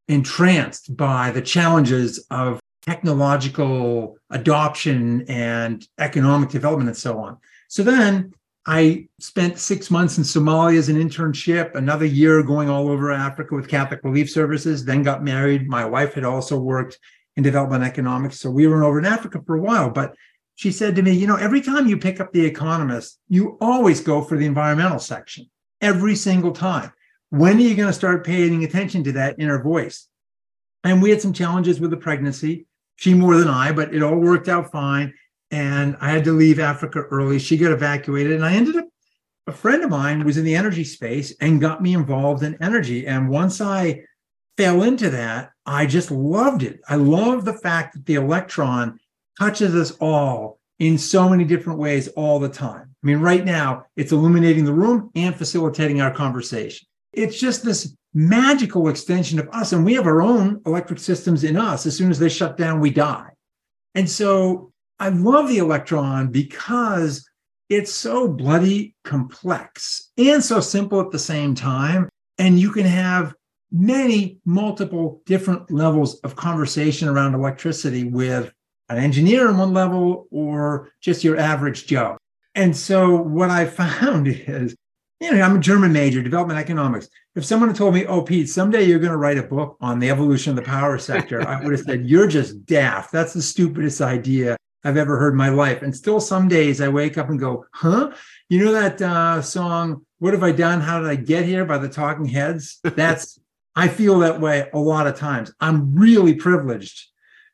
[0.07, 7.37] entranced by the challenges of technological adoption and economic development and so on.
[7.73, 8.35] So then
[8.67, 13.55] I spent six months in Somalia as an internship, another year going all over Africa
[13.55, 15.67] with Catholic Relief Services, then got married.
[15.67, 16.99] My wife had also worked
[17.35, 18.39] in development economics.
[18.39, 19.89] So we were over in Africa for a while.
[19.89, 20.13] But
[20.53, 24.01] she said to me, you know, every time you pick up The Economist, you always
[24.01, 25.49] go for the environmental section
[25.81, 26.93] every single time.
[27.31, 30.07] When are you going to start paying attention to that inner voice?
[30.83, 34.15] And we had some challenges with the pregnancy, she more than I, but it all
[34.15, 35.15] worked out fine.
[35.53, 37.37] And I had to leave Africa early.
[37.37, 38.87] She got evacuated, and I ended up.
[39.45, 43.05] A friend of mine was in the energy space and got me involved in energy.
[43.05, 44.01] And once I
[44.57, 46.79] fell into that, I just loved it.
[46.89, 48.99] I love the fact that the electron
[49.39, 52.89] touches us all in so many different ways all the time.
[53.03, 56.87] I mean, right now, it's illuminating the room and facilitating our conversation.
[57.11, 59.71] It's just this magical extension of us.
[59.71, 61.85] And we have our own electric systems in us.
[61.85, 63.29] As soon as they shut down, we die.
[63.93, 67.27] And so I love the electron because
[67.69, 72.09] it's so bloody complex and so simple at the same time.
[72.37, 73.33] And you can have
[73.71, 78.51] many multiple different levels of conversation around electricity with
[78.89, 82.17] an engineer on one level or just your average Joe.
[82.53, 84.75] And so what I found is,
[85.19, 87.07] you know, I'm a German major, development economics.
[87.35, 89.97] If someone had told me, oh, Pete, someday you're going to write a book on
[89.97, 93.11] the evolution of the power sector, I would have said, you're just daft.
[93.11, 95.81] That's the stupidest idea I've ever heard in my life.
[95.81, 98.11] And still some days I wake up and go, huh?
[98.49, 100.81] You know that uh, song, What Have I Done?
[100.81, 102.79] How Did I Get Here by the Talking Heads?
[102.83, 103.39] That's
[103.75, 105.51] I feel that way a lot of times.
[105.59, 107.07] I'm really privileged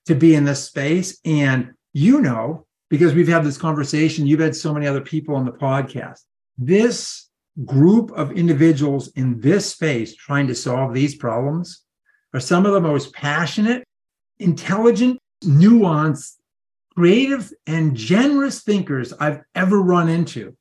[0.08, 1.20] to be in this space.
[1.24, 5.46] And you know, because we've had this conversation, you've had so many other people on
[5.46, 6.22] the podcast.
[6.58, 7.30] This
[7.66, 11.84] group of individuals in this space trying to solve these problems
[12.34, 13.84] are some of the most passionate,
[14.40, 16.36] intelligent, nuanced,
[17.00, 20.54] creative, and generous thinkers I've ever run into.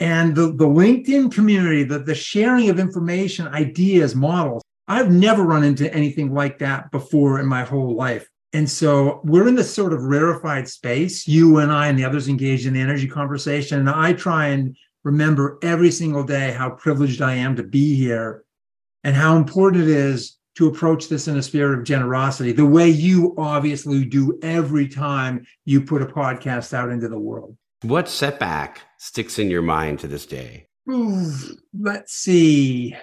[0.00, 5.64] And the, the LinkedIn community, the, the sharing of information, ideas, models, I've never run
[5.64, 8.26] into anything like that before in my whole life.
[8.54, 12.26] And so we're in this sort of rarefied space, you and I and the others
[12.26, 13.78] engaged in the energy conversation.
[13.78, 18.44] And I try and remember every single day how privileged I am to be here
[19.04, 22.88] and how important it is to approach this in a spirit of generosity, the way
[22.88, 27.56] you obviously do every time you put a podcast out into the world.
[27.82, 30.66] What setback sticks in your mind to this day?
[30.90, 31.30] Ooh,
[31.78, 32.96] let's see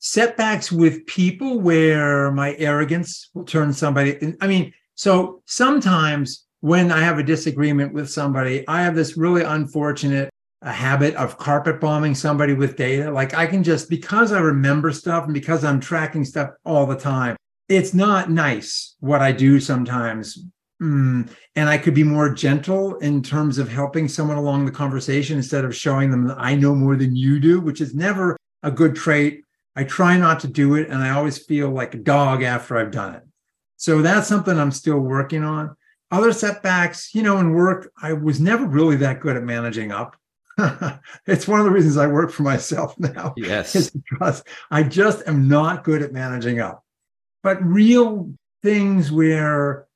[0.00, 4.34] setbacks with people where my arrogance will turn somebody.
[4.40, 9.42] I mean, so sometimes when I have a disagreement with somebody, I have this really
[9.42, 10.30] unfortunate
[10.62, 13.10] a habit of carpet bombing somebody with data.
[13.10, 16.96] Like I can just because I remember stuff and because I'm tracking stuff all the
[16.96, 17.36] time,
[17.68, 20.44] it's not nice what I do sometimes.
[20.82, 21.28] Mm.
[21.56, 25.64] And I could be more gentle in terms of helping someone along the conversation instead
[25.64, 28.94] of showing them that I know more than you do, which is never a good
[28.94, 29.42] trait
[29.78, 32.90] I try not to do it, and I always feel like a dog after I've
[32.90, 33.22] done it.
[33.76, 35.76] So that's something I'm still working on.
[36.10, 40.16] Other setbacks, you know, in work, I was never really that good at managing up.
[41.26, 43.34] it's one of the reasons I work for myself now.
[43.36, 43.74] Yes.
[43.74, 46.84] Is because I just am not good at managing up.
[47.42, 49.86] But real things where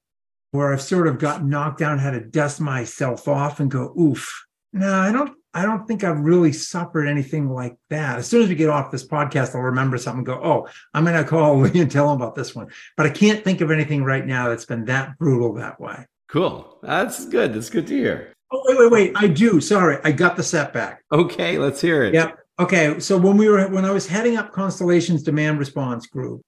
[0.52, 4.46] where I've sort of got knocked down, had to dust myself off and go, oof.
[4.74, 8.18] No, I don't I don't think I've really suffered anything like that.
[8.18, 11.22] As soon as we get off this podcast, I'll remember something go, oh, I'm going
[11.22, 12.68] to call Lee and tell him about this one.
[12.96, 16.06] But I can't think of anything right now that's been that brutal that way.
[16.28, 16.78] Cool.
[16.82, 17.52] That's good.
[17.52, 18.31] That's good to hear.
[18.52, 19.12] Oh, wait, wait, wait.
[19.16, 19.60] I do.
[19.60, 19.98] Sorry.
[20.04, 21.02] I got the setback.
[21.10, 21.58] Okay.
[21.58, 22.14] Let's hear it.
[22.14, 22.38] Yep.
[22.60, 23.00] Okay.
[23.00, 26.42] So when we were, when I was heading up Constellation's demand response group,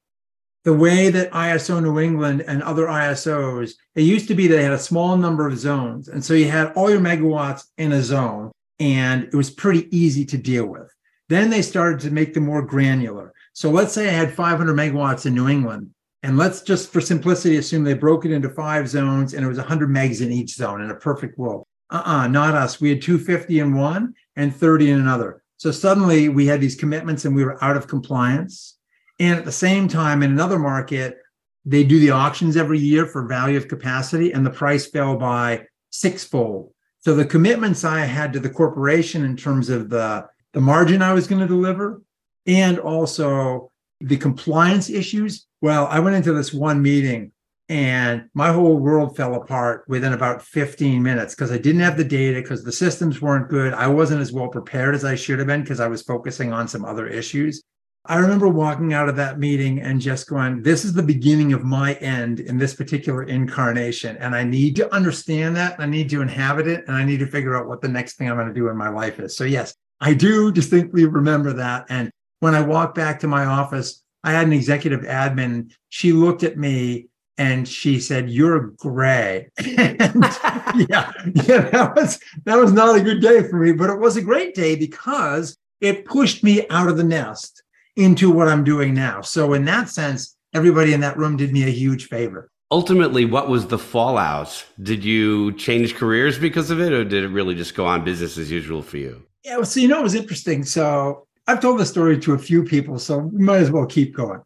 [0.64, 4.72] the way that ISO New England and other ISOs, it used to be they had
[4.72, 6.08] a small number of zones.
[6.08, 10.24] And so you had all your megawatts in a zone and it was pretty easy
[10.26, 10.90] to deal with.
[11.28, 13.32] Then they started to make them more granular.
[13.52, 15.90] So let's say I had 500 megawatts in New England,
[16.22, 19.58] and let's just for simplicity assume they broke it into five zones and it was
[19.58, 21.66] 100 megs in each zone in a perfect world.
[21.94, 22.80] Uh uh-uh, uh not us.
[22.80, 25.42] We had 250 in one and 30 in another.
[25.57, 28.78] So suddenly we had these commitments and we were out of compliance.
[29.20, 31.18] And at the same time, in another market,
[31.64, 35.66] they do the auctions every year for value of capacity, and the price fell by
[35.90, 41.02] sixfold so the commitments I had to the corporation in terms of the, the margin
[41.02, 42.00] I was going to deliver
[42.46, 43.70] and also
[44.01, 45.47] the compliance issues.
[45.61, 47.32] Well, I went into this one meeting
[47.68, 52.04] and my whole world fell apart within about 15 minutes because I didn't have the
[52.04, 53.72] data because the systems weren't good.
[53.72, 56.68] I wasn't as well prepared as I should have been because I was focusing on
[56.68, 57.62] some other issues.
[58.06, 61.64] I remember walking out of that meeting and just going, this is the beginning of
[61.64, 64.18] my end in this particular incarnation.
[64.18, 65.80] And I need to understand that.
[65.80, 66.84] I need to inhabit it.
[66.86, 68.76] And I need to figure out what the next thing I'm going to do in
[68.76, 69.34] my life is.
[69.34, 71.86] So, yes, I do distinctly remember that.
[71.88, 72.10] And
[72.40, 75.72] when I walked back to my office, I had an executive admin.
[75.88, 77.08] She looked at me
[77.39, 80.24] and she said, "You're gray." and
[80.89, 81.12] yeah,
[81.47, 84.22] yeah, that was that was not a good day for me, but it was a
[84.22, 87.62] great day because it pushed me out of the nest
[87.97, 89.20] into what I'm doing now.
[89.20, 92.51] So in that sense, everybody in that room did me a huge favor.
[92.70, 94.64] Ultimately, what was the fallout?
[94.82, 98.39] Did you change careers because of it, or did it really just go on business
[98.39, 99.22] as usual for you?
[99.45, 100.64] Yeah, well, so you know, it was interesting.
[100.64, 104.16] So I've told the story to a few people, so we might as well keep
[104.16, 104.41] going.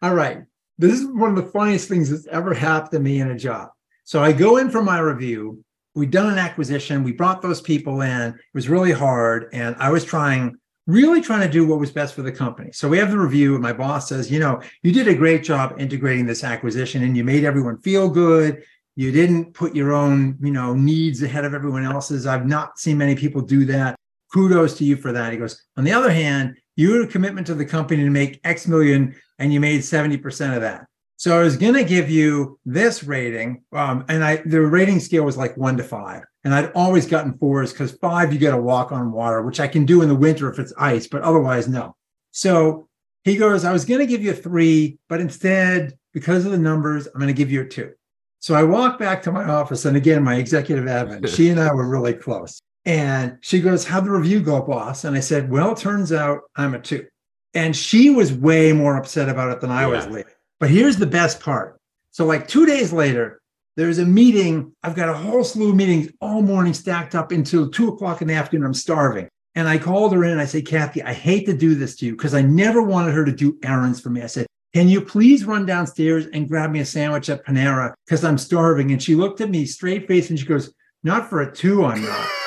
[0.00, 0.44] All right.
[0.78, 3.70] This is one of the funniest things that's ever happened to me in a job.
[4.04, 5.62] So I go in for my review.
[5.94, 7.02] We'd done an acquisition.
[7.02, 8.30] We brought those people in.
[8.30, 9.48] It was really hard.
[9.52, 10.56] And I was trying
[10.88, 12.72] really trying to do what was best for the company.
[12.72, 15.44] So we have the review, and my boss says, you know, you did a great
[15.44, 18.64] job integrating this acquisition and you made everyone feel good.
[18.96, 22.26] You didn't put your own, you know, needs ahead of everyone else's.
[22.26, 23.96] I've not seen many people do that.
[24.32, 25.30] Kudos to you for that.
[25.30, 28.40] He goes, on the other hand, you had a commitment to the company to make
[28.44, 30.86] X million and you made 70% of that.
[31.16, 35.24] So I was going to give you this rating, um, and I the rating scale
[35.24, 38.62] was like one to five, and I'd always gotten fours because five you got to
[38.62, 41.66] walk on water, which I can do in the winter if it's ice, but otherwise
[41.66, 41.96] no.
[42.30, 42.86] So
[43.24, 46.58] he goes, I was going to give you a three, but instead, because of the
[46.58, 47.94] numbers, I'm going to give you a two.
[48.38, 51.74] So I walk back to my office, and again, my executive admin, she and I
[51.74, 55.72] were really close, and she goes, "How'd the review go, boss?" And I said, "Well,
[55.72, 57.06] it turns out I'm a two.
[57.52, 59.88] And she was way more upset about it than I yeah.
[59.88, 60.32] was leaving.
[60.58, 61.78] But here's the best part.
[62.12, 63.40] So, like two days later,
[63.76, 64.72] there's a meeting.
[64.82, 68.28] I've got a whole slew of meetings all morning stacked up until two o'clock in
[68.28, 68.66] the afternoon.
[68.66, 69.28] I'm starving.
[69.54, 72.06] And I called her in and I said, Kathy, I hate to do this to
[72.06, 74.22] you because I never wanted her to do errands for me.
[74.22, 78.24] I said, Can you please run downstairs and grab me a sandwich at Panera because
[78.24, 78.92] I'm starving?
[78.92, 80.72] And she looked at me straight face and she goes,
[81.02, 82.37] Not for a two, I'm not.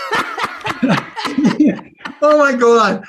[2.21, 3.03] Oh my God.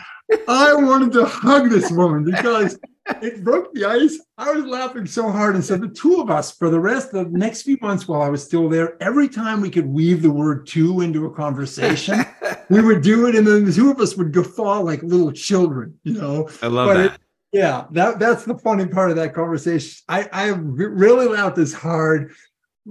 [0.49, 2.79] I wanted to hug this woman because
[3.21, 4.19] it broke the ice.
[4.39, 5.55] I was laughing so hard.
[5.55, 8.23] And so the two of us, for the rest of the next few months while
[8.23, 12.25] I was still there, every time we could weave the word two into a conversation,
[12.71, 13.35] we would do it.
[13.35, 16.49] And then the two of us would guffaw like little children, you know.
[16.63, 17.15] I love but that.
[17.15, 17.21] It,
[17.53, 20.03] yeah, that that's the funny part of that conversation.
[20.09, 22.33] I, I really laughed as hard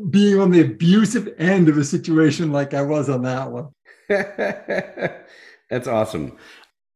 [0.10, 3.70] being on the abusive end of a situation like I was on that one.
[5.72, 6.38] that's awesome.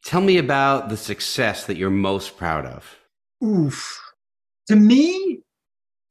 [0.03, 2.97] Tell me about the success that you're most proud of.
[3.43, 3.99] Oof.
[4.67, 5.39] To me,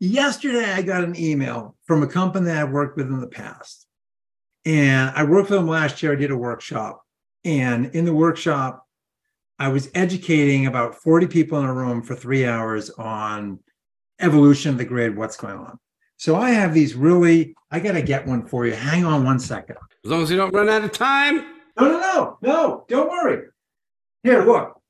[0.01, 3.87] yesterday I got an email from a company that I've worked with in the past.
[4.65, 6.13] And I worked with them last year.
[6.13, 7.03] I did a workshop.
[7.45, 8.87] And in the workshop,
[9.59, 13.61] I was educating about 40 people in a room for three hours on
[14.21, 15.79] evolution of the grid, what's going on.
[16.17, 18.73] So I have these really, I got to get one for you.
[18.73, 19.77] Hang on one second.
[20.05, 21.54] As long as you don't run out of time.
[21.77, 23.49] No, no, no, no, don't worry.
[24.23, 24.81] Here, look.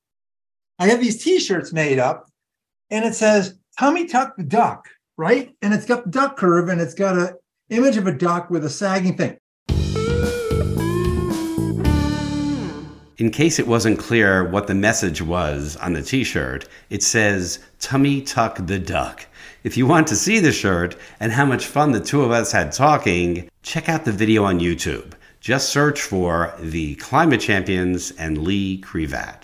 [0.78, 2.28] I have these t-shirts made up
[2.90, 5.54] and it says Tummy Tuck the Duck, right?
[5.62, 7.34] And it's got the duck curve and it's got an
[7.70, 9.38] image of a duck with a sagging thing.
[13.16, 17.60] In case it wasn't clear what the message was on the t shirt, it says
[17.78, 19.26] Tummy Tuck the Duck.
[19.62, 22.52] If you want to see the shirt and how much fun the two of us
[22.52, 25.14] had talking, check out the video on YouTube.
[25.44, 29.42] Just search for The Climate Champions and Lee Krevat.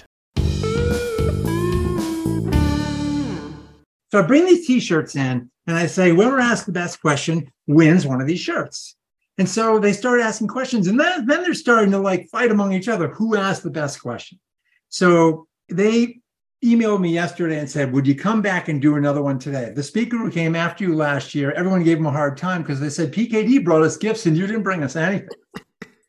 [4.10, 8.06] So I bring these t-shirts in and I say, whoever asks the best question wins
[8.06, 8.96] one of these shirts.
[9.36, 12.72] And so they start asking questions and then, then they're starting to like fight among
[12.72, 13.08] each other.
[13.08, 14.40] Who asked the best question?
[14.88, 16.20] So they
[16.64, 19.74] emailed me yesterday and said, Would you come back and do another one today?
[19.76, 22.80] The speaker who came after you last year, everyone gave him a hard time because
[22.80, 25.28] they said PKD brought us gifts and you didn't bring us anything.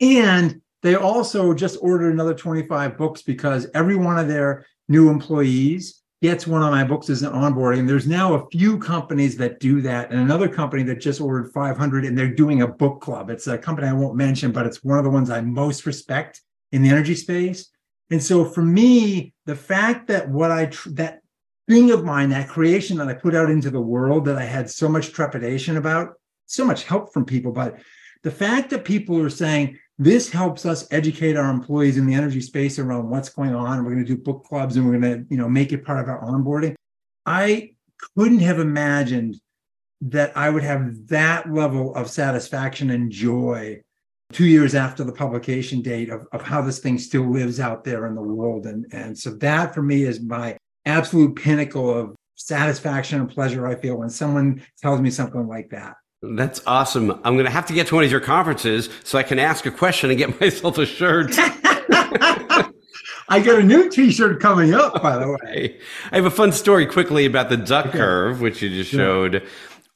[0.01, 6.01] And they also just ordered another 25 books because every one of their new employees
[6.21, 7.87] gets one of my books as an onboarding.
[7.87, 12.05] There's now a few companies that do that, and another company that just ordered 500,
[12.05, 13.29] and they're doing a book club.
[13.29, 16.41] It's a company I won't mention, but it's one of the ones I most respect
[16.71, 17.69] in the energy space.
[18.11, 21.21] And so for me, the fact that what I tr- that
[21.67, 24.69] thing of mine, that creation that I put out into the world that I had
[24.69, 26.13] so much trepidation about,
[26.45, 27.79] so much help from people, but
[28.23, 32.41] the fact that people are saying this helps us educate our employees in the energy
[32.41, 33.85] space around what's going on.
[33.85, 35.99] We're going to do book clubs and we're going to, you know, make it part
[35.99, 36.73] of our onboarding.
[37.27, 37.73] I
[38.17, 39.39] couldn't have imagined
[40.01, 43.79] that I would have that level of satisfaction and joy
[44.33, 48.07] two years after the publication date of, of how this thing still lives out there
[48.07, 48.65] in the world.
[48.65, 53.75] And, and so that for me is my absolute pinnacle of satisfaction and pleasure I
[53.75, 55.97] feel when someone tells me something like that.
[56.21, 57.11] That's awesome.
[57.23, 59.65] I'm going to have to get to one of your conferences so I can ask
[59.65, 61.31] a question and get myself a shirt.
[63.29, 65.79] I got a new T-shirt coming up, by the way.
[66.11, 67.97] I have a fun story quickly about the duck okay.
[67.97, 69.35] curve, which you just showed.
[69.35, 69.39] Yeah.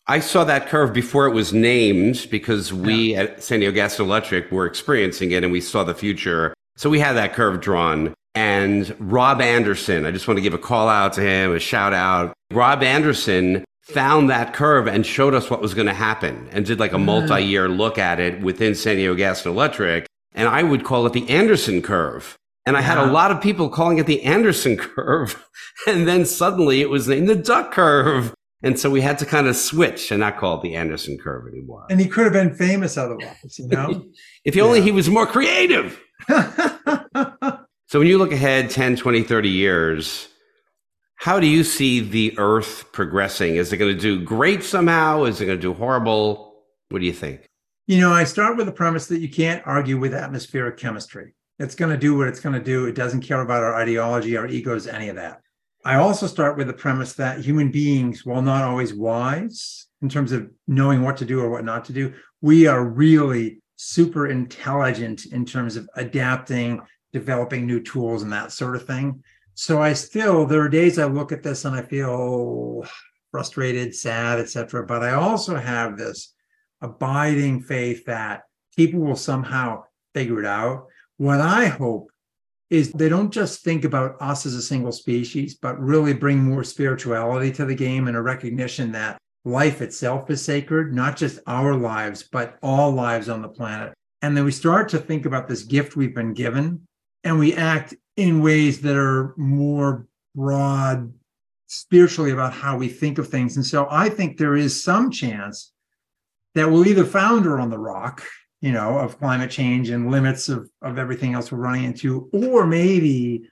[0.07, 3.23] I saw that curve before it was named because we yeah.
[3.23, 6.53] at San Diego Gas and Electric were experiencing it and we saw the future.
[6.77, 8.13] So we had that curve drawn.
[8.35, 11.93] And Rob Anderson, I just want to give a call out to him, a shout
[11.93, 12.33] out.
[12.51, 16.79] Rob Anderson found that curve and showed us what was going to happen and did
[16.79, 17.05] like a hmm.
[17.05, 20.07] multi year look at it within San Diego Gas and Electric.
[20.33, 22.37] And I would call it the Anderson curve.
[22.65, 25.47] And I had a lot of people calling it the Anderson curve.
[25.87, 28.33] And then suddenly it was named the duck curve.
[28.63, 31.47] And so we had to kind of switch and not call it the Anderson curve
[31.47, 31.85] anymore.
[31.89, 34.05] And he could have been famous otherwise, you know?
[34.45, 34.63] if yeah.
[34.63, 36.01] only he was more creative.
[36.27, 40.27] so when you look ahead 10, 20, 30 years,
[41.25, 43.55] how do you see the Earth progressing?
[43.55, 45.23] Is it going to do great somehow?
[45.23, 46.53] Is it going to do horrible?
[46.89, 47.47] What do you think?
[47.87, 51.33] You know, I start with the premise that you can't argue with atmospheric chemistry.
[51.57, 52.85] It's going to do what it's going to do.
[52.85, 55.41] It doesn't care about our ideology, our egos, any of that.
[55.83, 60.31] I also start with the premise that human beings, while not always wise in terms
[60.31, 65.25] of knowing what to do or what not to do, we are really super intelligent
[65.25, 66.81] in terms of adapting,
[67.13, 69.23] developing new tools, and that sort of thing.
[69.55, 72.85] So I still, there are days I look at this and I feel oh,
[73.31, 74.85] frustrated, sad, etc.
[74.85, 76.33] But I also have this
[76.81, 78.43] abiding faith that
[78.75, 79.83] people will somehow
[80.13, 80.87] figure it out.
[81.17, 82.11] What I hope
[82.69, 86.63] is they don't just think about us as a single species, but really bring more
[86.63, 91.75] spirituality to the game and a recognition that life itself is sacred, not just our
[91.75, 93.93] lives, but all lives on the planet.
[94.21, 96.85] And then we start to think about this gift we've been given
[97.23, 101.13] and we act in ways that are more broad
[101.67, 103.55] spiritually about how we think of things.
[103.55, 105.73] And so I think there is some chance
[106.53, 108.23] that we'll either founder on the rock,
[108.61, 112.65] you know, of climate change and limits of, of everything else we're running into, or
[112.65, 113.49] maybe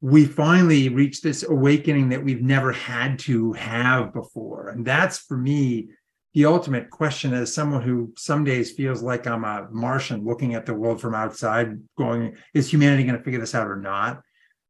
[0.00, 4.68] we finally reach this awakening that we've never had to have before.
[4.68, 5.88] And that's for me
[6.36, 10.66] the ultimate question as someone who some days feels like I'm a Martian looking at
[10.66, 14.20] the world from outside, going, is humanity going to figure this out or not?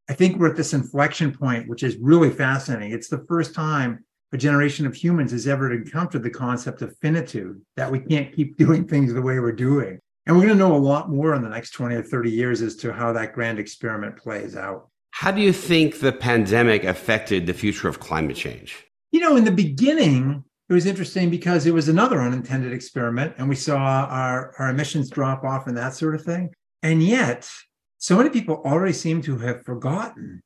[0.09, 2.93] I think we're at this inflection point, which is really fascinating.
[2.93, 7.61] It's the first time a generation of humans has ever encountered the concept of finitude,
[7.75, 9.99] that we can't keep doing things the way we're doing.
[10.25, 12.61] And we're going to know a lot more in the next 20 or 30 years
[12.61, 14.87] as to how that grand experiment plays out.
[15.11, 18.85] How do you think the pandemic affected the future of climate change?
[19.11, 23.47] You know, in the beginning, it was interesting because it was another unintended experiment and
[23.47, 26.49] we saw our, our emissions drop off and that sort of thing.
[26.83, 27.49] And yet,
[27.97, 30.41] so many people already seem to have forgotten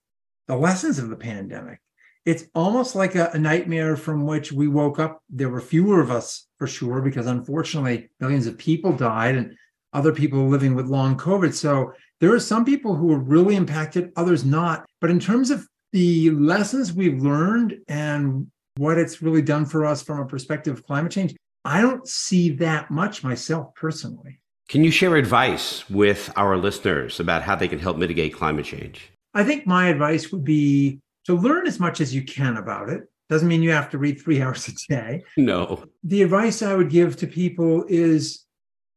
[0.48, 1.80] the lessons of the pandemic.
[2.24, 5.22] It's almost like a, a nightmare from which we woke up.
[5.30, 9.56] There were fewer of us for sure, because unfortunately, millions of people died and
[9.94, 11.54] other people living with long COVID.
[11.54, 14.86] So there are some people who were really impacted, others not.
[15.02, 18.48] But in terms of the lessons we've learned and
[18.82, 22.50] what it's really done for us from a perspective of climate change, I don't see
[22.56, 24.40] that much myself personally.
[24.70, 29.12] Can you share advice with our listeners about how they can help mitigate climate change?
[29.36, 33.04] I think my advice would be to learn as much as you can about it.
[33.30, 35.24] Doesn't mean you have to read three hours a day.
[35.38, 35.86] No.
[36.04, 38.46] The advice I would give to people is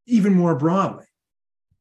[0.07, 1.05] even more broadly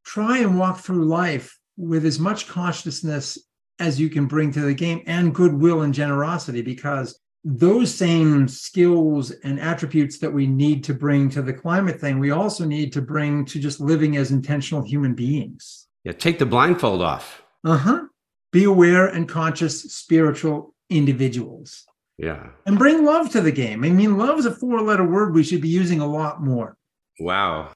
[0.05, 3.38] try and walk through life with as much consciousness
[3.78, 9.30] as you can bring to the game and goodwill and generosity because those same skills
[9.30, 13.03] and attributes that we need to bring to the climate thing, we also need to
[13.03, 15.86] bring to just living as intentional human beings.
[16.05, 17.42] Yeah, take the blindfold off.
[17.62, 18.05] Uh huh.
[18.51, 21.84] Be aware and conscious spiritual individuals.
[22.18, 22.49] Yeah.
[22.64, 23.84] And bring love to the game.
[23.84, 26.76] I mean, love is a four letter word we should be using a lot more.
[27.20, 27.72] Wow.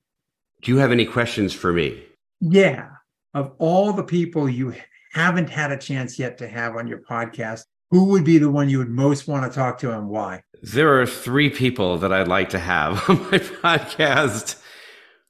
[0.62, 2.04] Do you have any questions for me?
[2.40, 2.88] Yeah.
[3.34, 4.74] Of all the people you
[5.12, 8.68] haven't had a chance yet to have on your podcast, who would be the one
[8.68, 10.42] you would most want to talk to and why?
[10.62, 14.60] There are three people that I'd like to have on my podcast.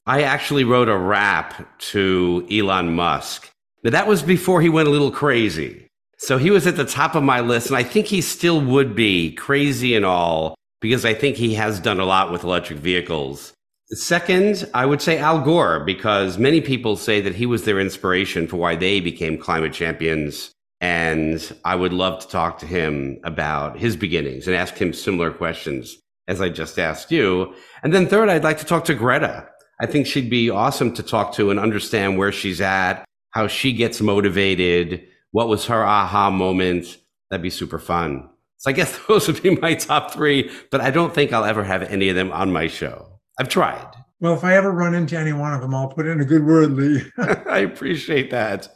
[0.07, 3.51] I actually wrote a rap to Elon Musk.
[3.85, 5.87] Now, that was before he went a little crazy.
[6.17, 8.97] So he was at the top of my list, and I think he still would
[8.97, 13.53] be crazy and all, because I think he has done a lot with electric vehicles.
[13.91, 18.49] Second, I would say Al Gore, because many people say that he was their inspiration
[18.49, 20.51] for why they became climate champions
[20.81, 25.31] and I would love to talk to him about his beginnings and ask him similar
[25.31, 25.97] questions
[26.29, 27.55] as I just asked you.
[27.83, 29.49] And then third, I'd like to talk to Greta.
[29.81, 33.73] I think she'd be awesome to talk to and understand where she's at, how she
[33.73, 36.99] gets motivated, what was her aha moment.
[37.31, 38.29] That'd be super fun.
[38.59, 41.65] So I guess those would be my top three, but I don't think I'll ever
[41.65, 43.21] have any of them on my show.
[43.39, 43.87] I've tried.
[44.21, 46.45] Well, if I ever run into any one of them, I'll put in a good
[46.45, 47.03] word, Lee.
[47.19, 48.69] I appreciate that.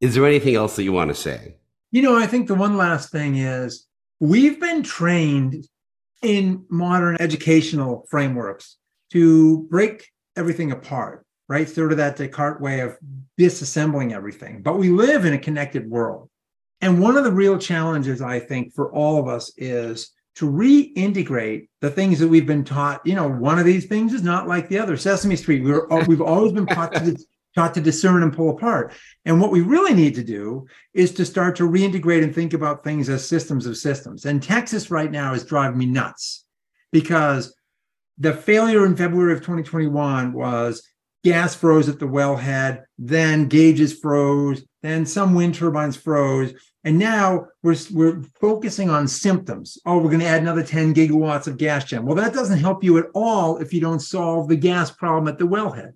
[0.00, 1.56] Is there anything else that you want to say?
[1.90, 3.86] You know, I think the one last thing is
[4.20, 5.66] we've been trained
[6.22, 8.76] in modern educational frameworks
[9.12, 11.68] to break everything apart, right?
[11.68, 12.98] Sort of that Descartes way of
[13.38, 14.62] disassembling everything.
[14.62, 16.28] But we live in a connected world.
[16.80, 21.68] And one of the real challenges, I think, for all of us is to reintegrate
[21.80, 23.00] the things that we've been taught.
[23.06, 24.96] You know, one of these things is not like the other.
[24.98, 27.16] Sesame Street, we are uh, we've always been taught to,
[27.56, 28.92] taught to discern and pull apart.
[29.24, 32.84] And what we really need to do is to start to reintegrate and think about
[32.84, 34.26] things as systems of systems.
[34.26, 36.44] And Texas right now is driving me nuts
[36.92, 37.56] because
[38.18, 40.86] the failure in February of 2021 was
[41.24, 46.52] gas froze at the wellhead, then gauges froze, then some wind turbines froze,
[46.84, 49.76] and now we're, we're focusing on symptoms.
[49.84, 52.04] Oh, we're going to add another 10 gigawatts of gas gen.
[52.06, 55.38] Well, that doesn't help you at all if you don't solve the gas problem at
[55.38, 55.94] the wellhead.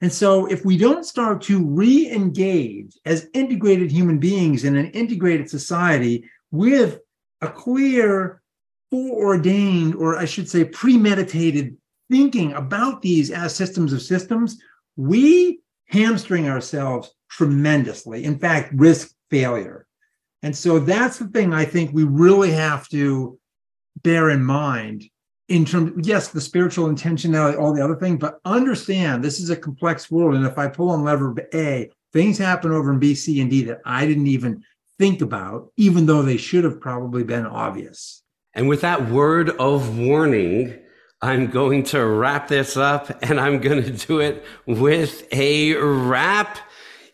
[0.00, 4.90] And so, if we don't start to re engage as integrated human beings in an
[4.90, 7.00] integrated society with
[7.40, 8.42] a clear,
[8.90, 11.76] foreordained, or I should say, premeditated
[12.10, 14.60] thinking about these as systems of systems,
[14.96, 18.24] we hamstring ourselves tremendously.
[18.24, 19.86] In fact, risk failure.
[20.42, 23.38] And so that's the thing I think we really have to
[24.02, 25.04] bear in mind
[25.48, 29.56] in terms, yes, the spiritual intentionality, all the other things, but understand this is a
[29.56, 30.34] complex world.
[30.34, 33.62] And if I pull on lever A, things happen over in B, C, and D
[33.64, 34.64] that I didn't even
[34.98, 38.22] think about, even though they should have probably been obvious.
[38.54, 40.78] And with that word of warning,
[41.20, 46.58] I'm going to wrap this up and I'm going to do it with a rap.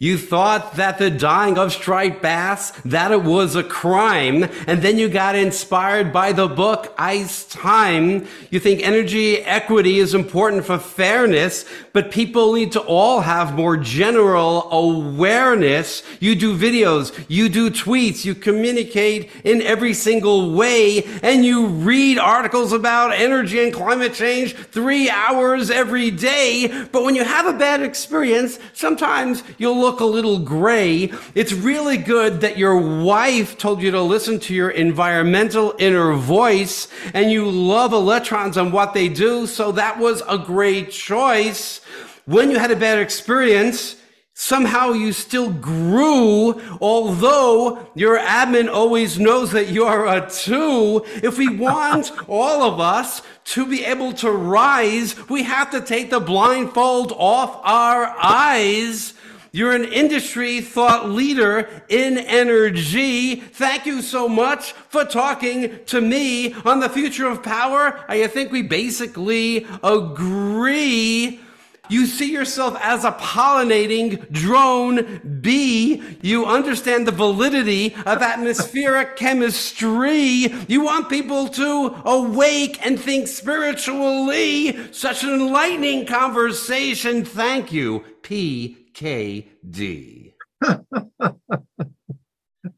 [0.02, 4.44] You thought that the dying of striped bass, that it was a crime.
[4.66, 8.26] And then you got inspired by the book Ice Time.
[8.48, 13.76] You think energy equity is important for fairness, but people need to all have more
[13.76, 16.02] general awareness.
[16.18, 22.18] You do videos, you do tweets, you communicate in every single way, and you read
[22.18, 26.86] articles about energy and climate change three hours every day.
[26.90, 31.52] But when you have a bad experience, sometimes you'll look look a little gray, it's
[31.52, 37.32] really good that your wife told you to listen to your environmental inner voice and
[37.32, 39.48] you love electrons and what they do.
[39.48, 41.80] So that was a great choice.
[42.24, 43.96] When you had a bad experience,
[44.32, 51.04] somehow you still grew, although your admin always knows that you're a two.
[51.20, 53.22] If we want all of us
[53.56, 59.14] to be able to rise, we have to take the blindfold off our eyes
[59.52, 63.36] you're an industry thought leader in energy.
[63.36, 68.04] Thank you so much for talking to me on the future of power.
[68.08, 71.40] I think we basically agree.
[71.88, 76.00] You see yourself as a pollinating drone bee.
[76.22, 80.54] You understand the validity of atmospheric chemistry.
[80.68, 84.92] You want people to awake and think spiritually.
[84.92, 87.24] Such an enlightening conversation.
[87.24, 88.79] Thank you, P.
[88.92, 90.34] KD.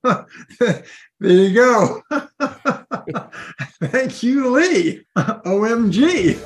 [0.03, 0.85] there
[1.21, 2.03] you go.
[3.83, 5.05] Thank you, Lee.
[5.17, 6.39] OMG.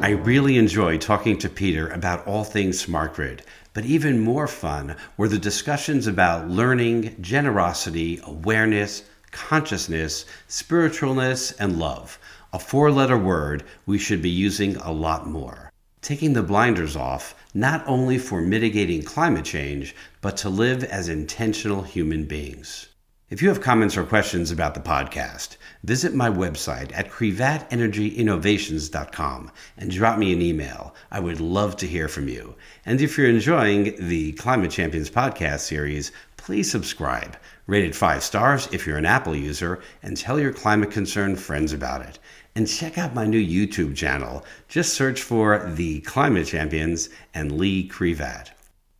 [0.00, 3.42] I really enjoyed talking to Peter about all things smart grid,
[3.74, 12.18] but even more fun were the discussions about learning, generosity, awareness, consciousness, spiritualness, and love.
[12.52, 15.70] A four letter word we should be using a lot more.
[16.00, 21.82] Taking the blinders off, not only for mitigating climate change, but to live as intentional
[21.82, 22.88] human beings.
[23.30, 29.90] If you have comments or questions about the podcast, visit my website at krevatenergyinnovations.com and
[29.90, 30.94] drop me an email.
[31.10, 32.54] I would love to hear from you.
[32.86, 37.36] And if you're enjoying the Climate Champions podcast series, please subscribe.
[37.68, 41.74] Rate it five stars if you're an Apple user, and tell your climate concerned friends
[41.74, 42.18] about it.
[42.56, 44.42] And check out my new YouTube channel.
[44.68, 48.52] Just search for The Climate Champions and Lee Krevat.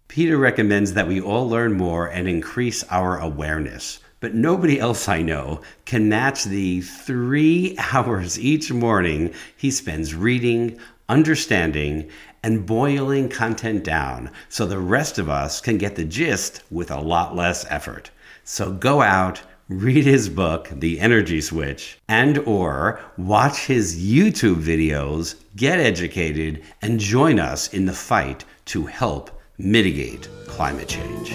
[0.09, 4.01] Peter recommends that we all learn more and increase our awareness.
[4.21, 10.79] But nobody else I know can match the three hours each morning he spends reading,
[11.09, 12.11] understanding,
[12.43, 17.01] and boiling content down so the rest of us can get the gist with a
[17.01, 18.11] lot less effort.
[18.51, 25.35] So go out, read his book, The Energy Switch, and or watch his YouTube videos,
[25.55, 31.35] get educated, and join us in the fight to help mitigate climate change.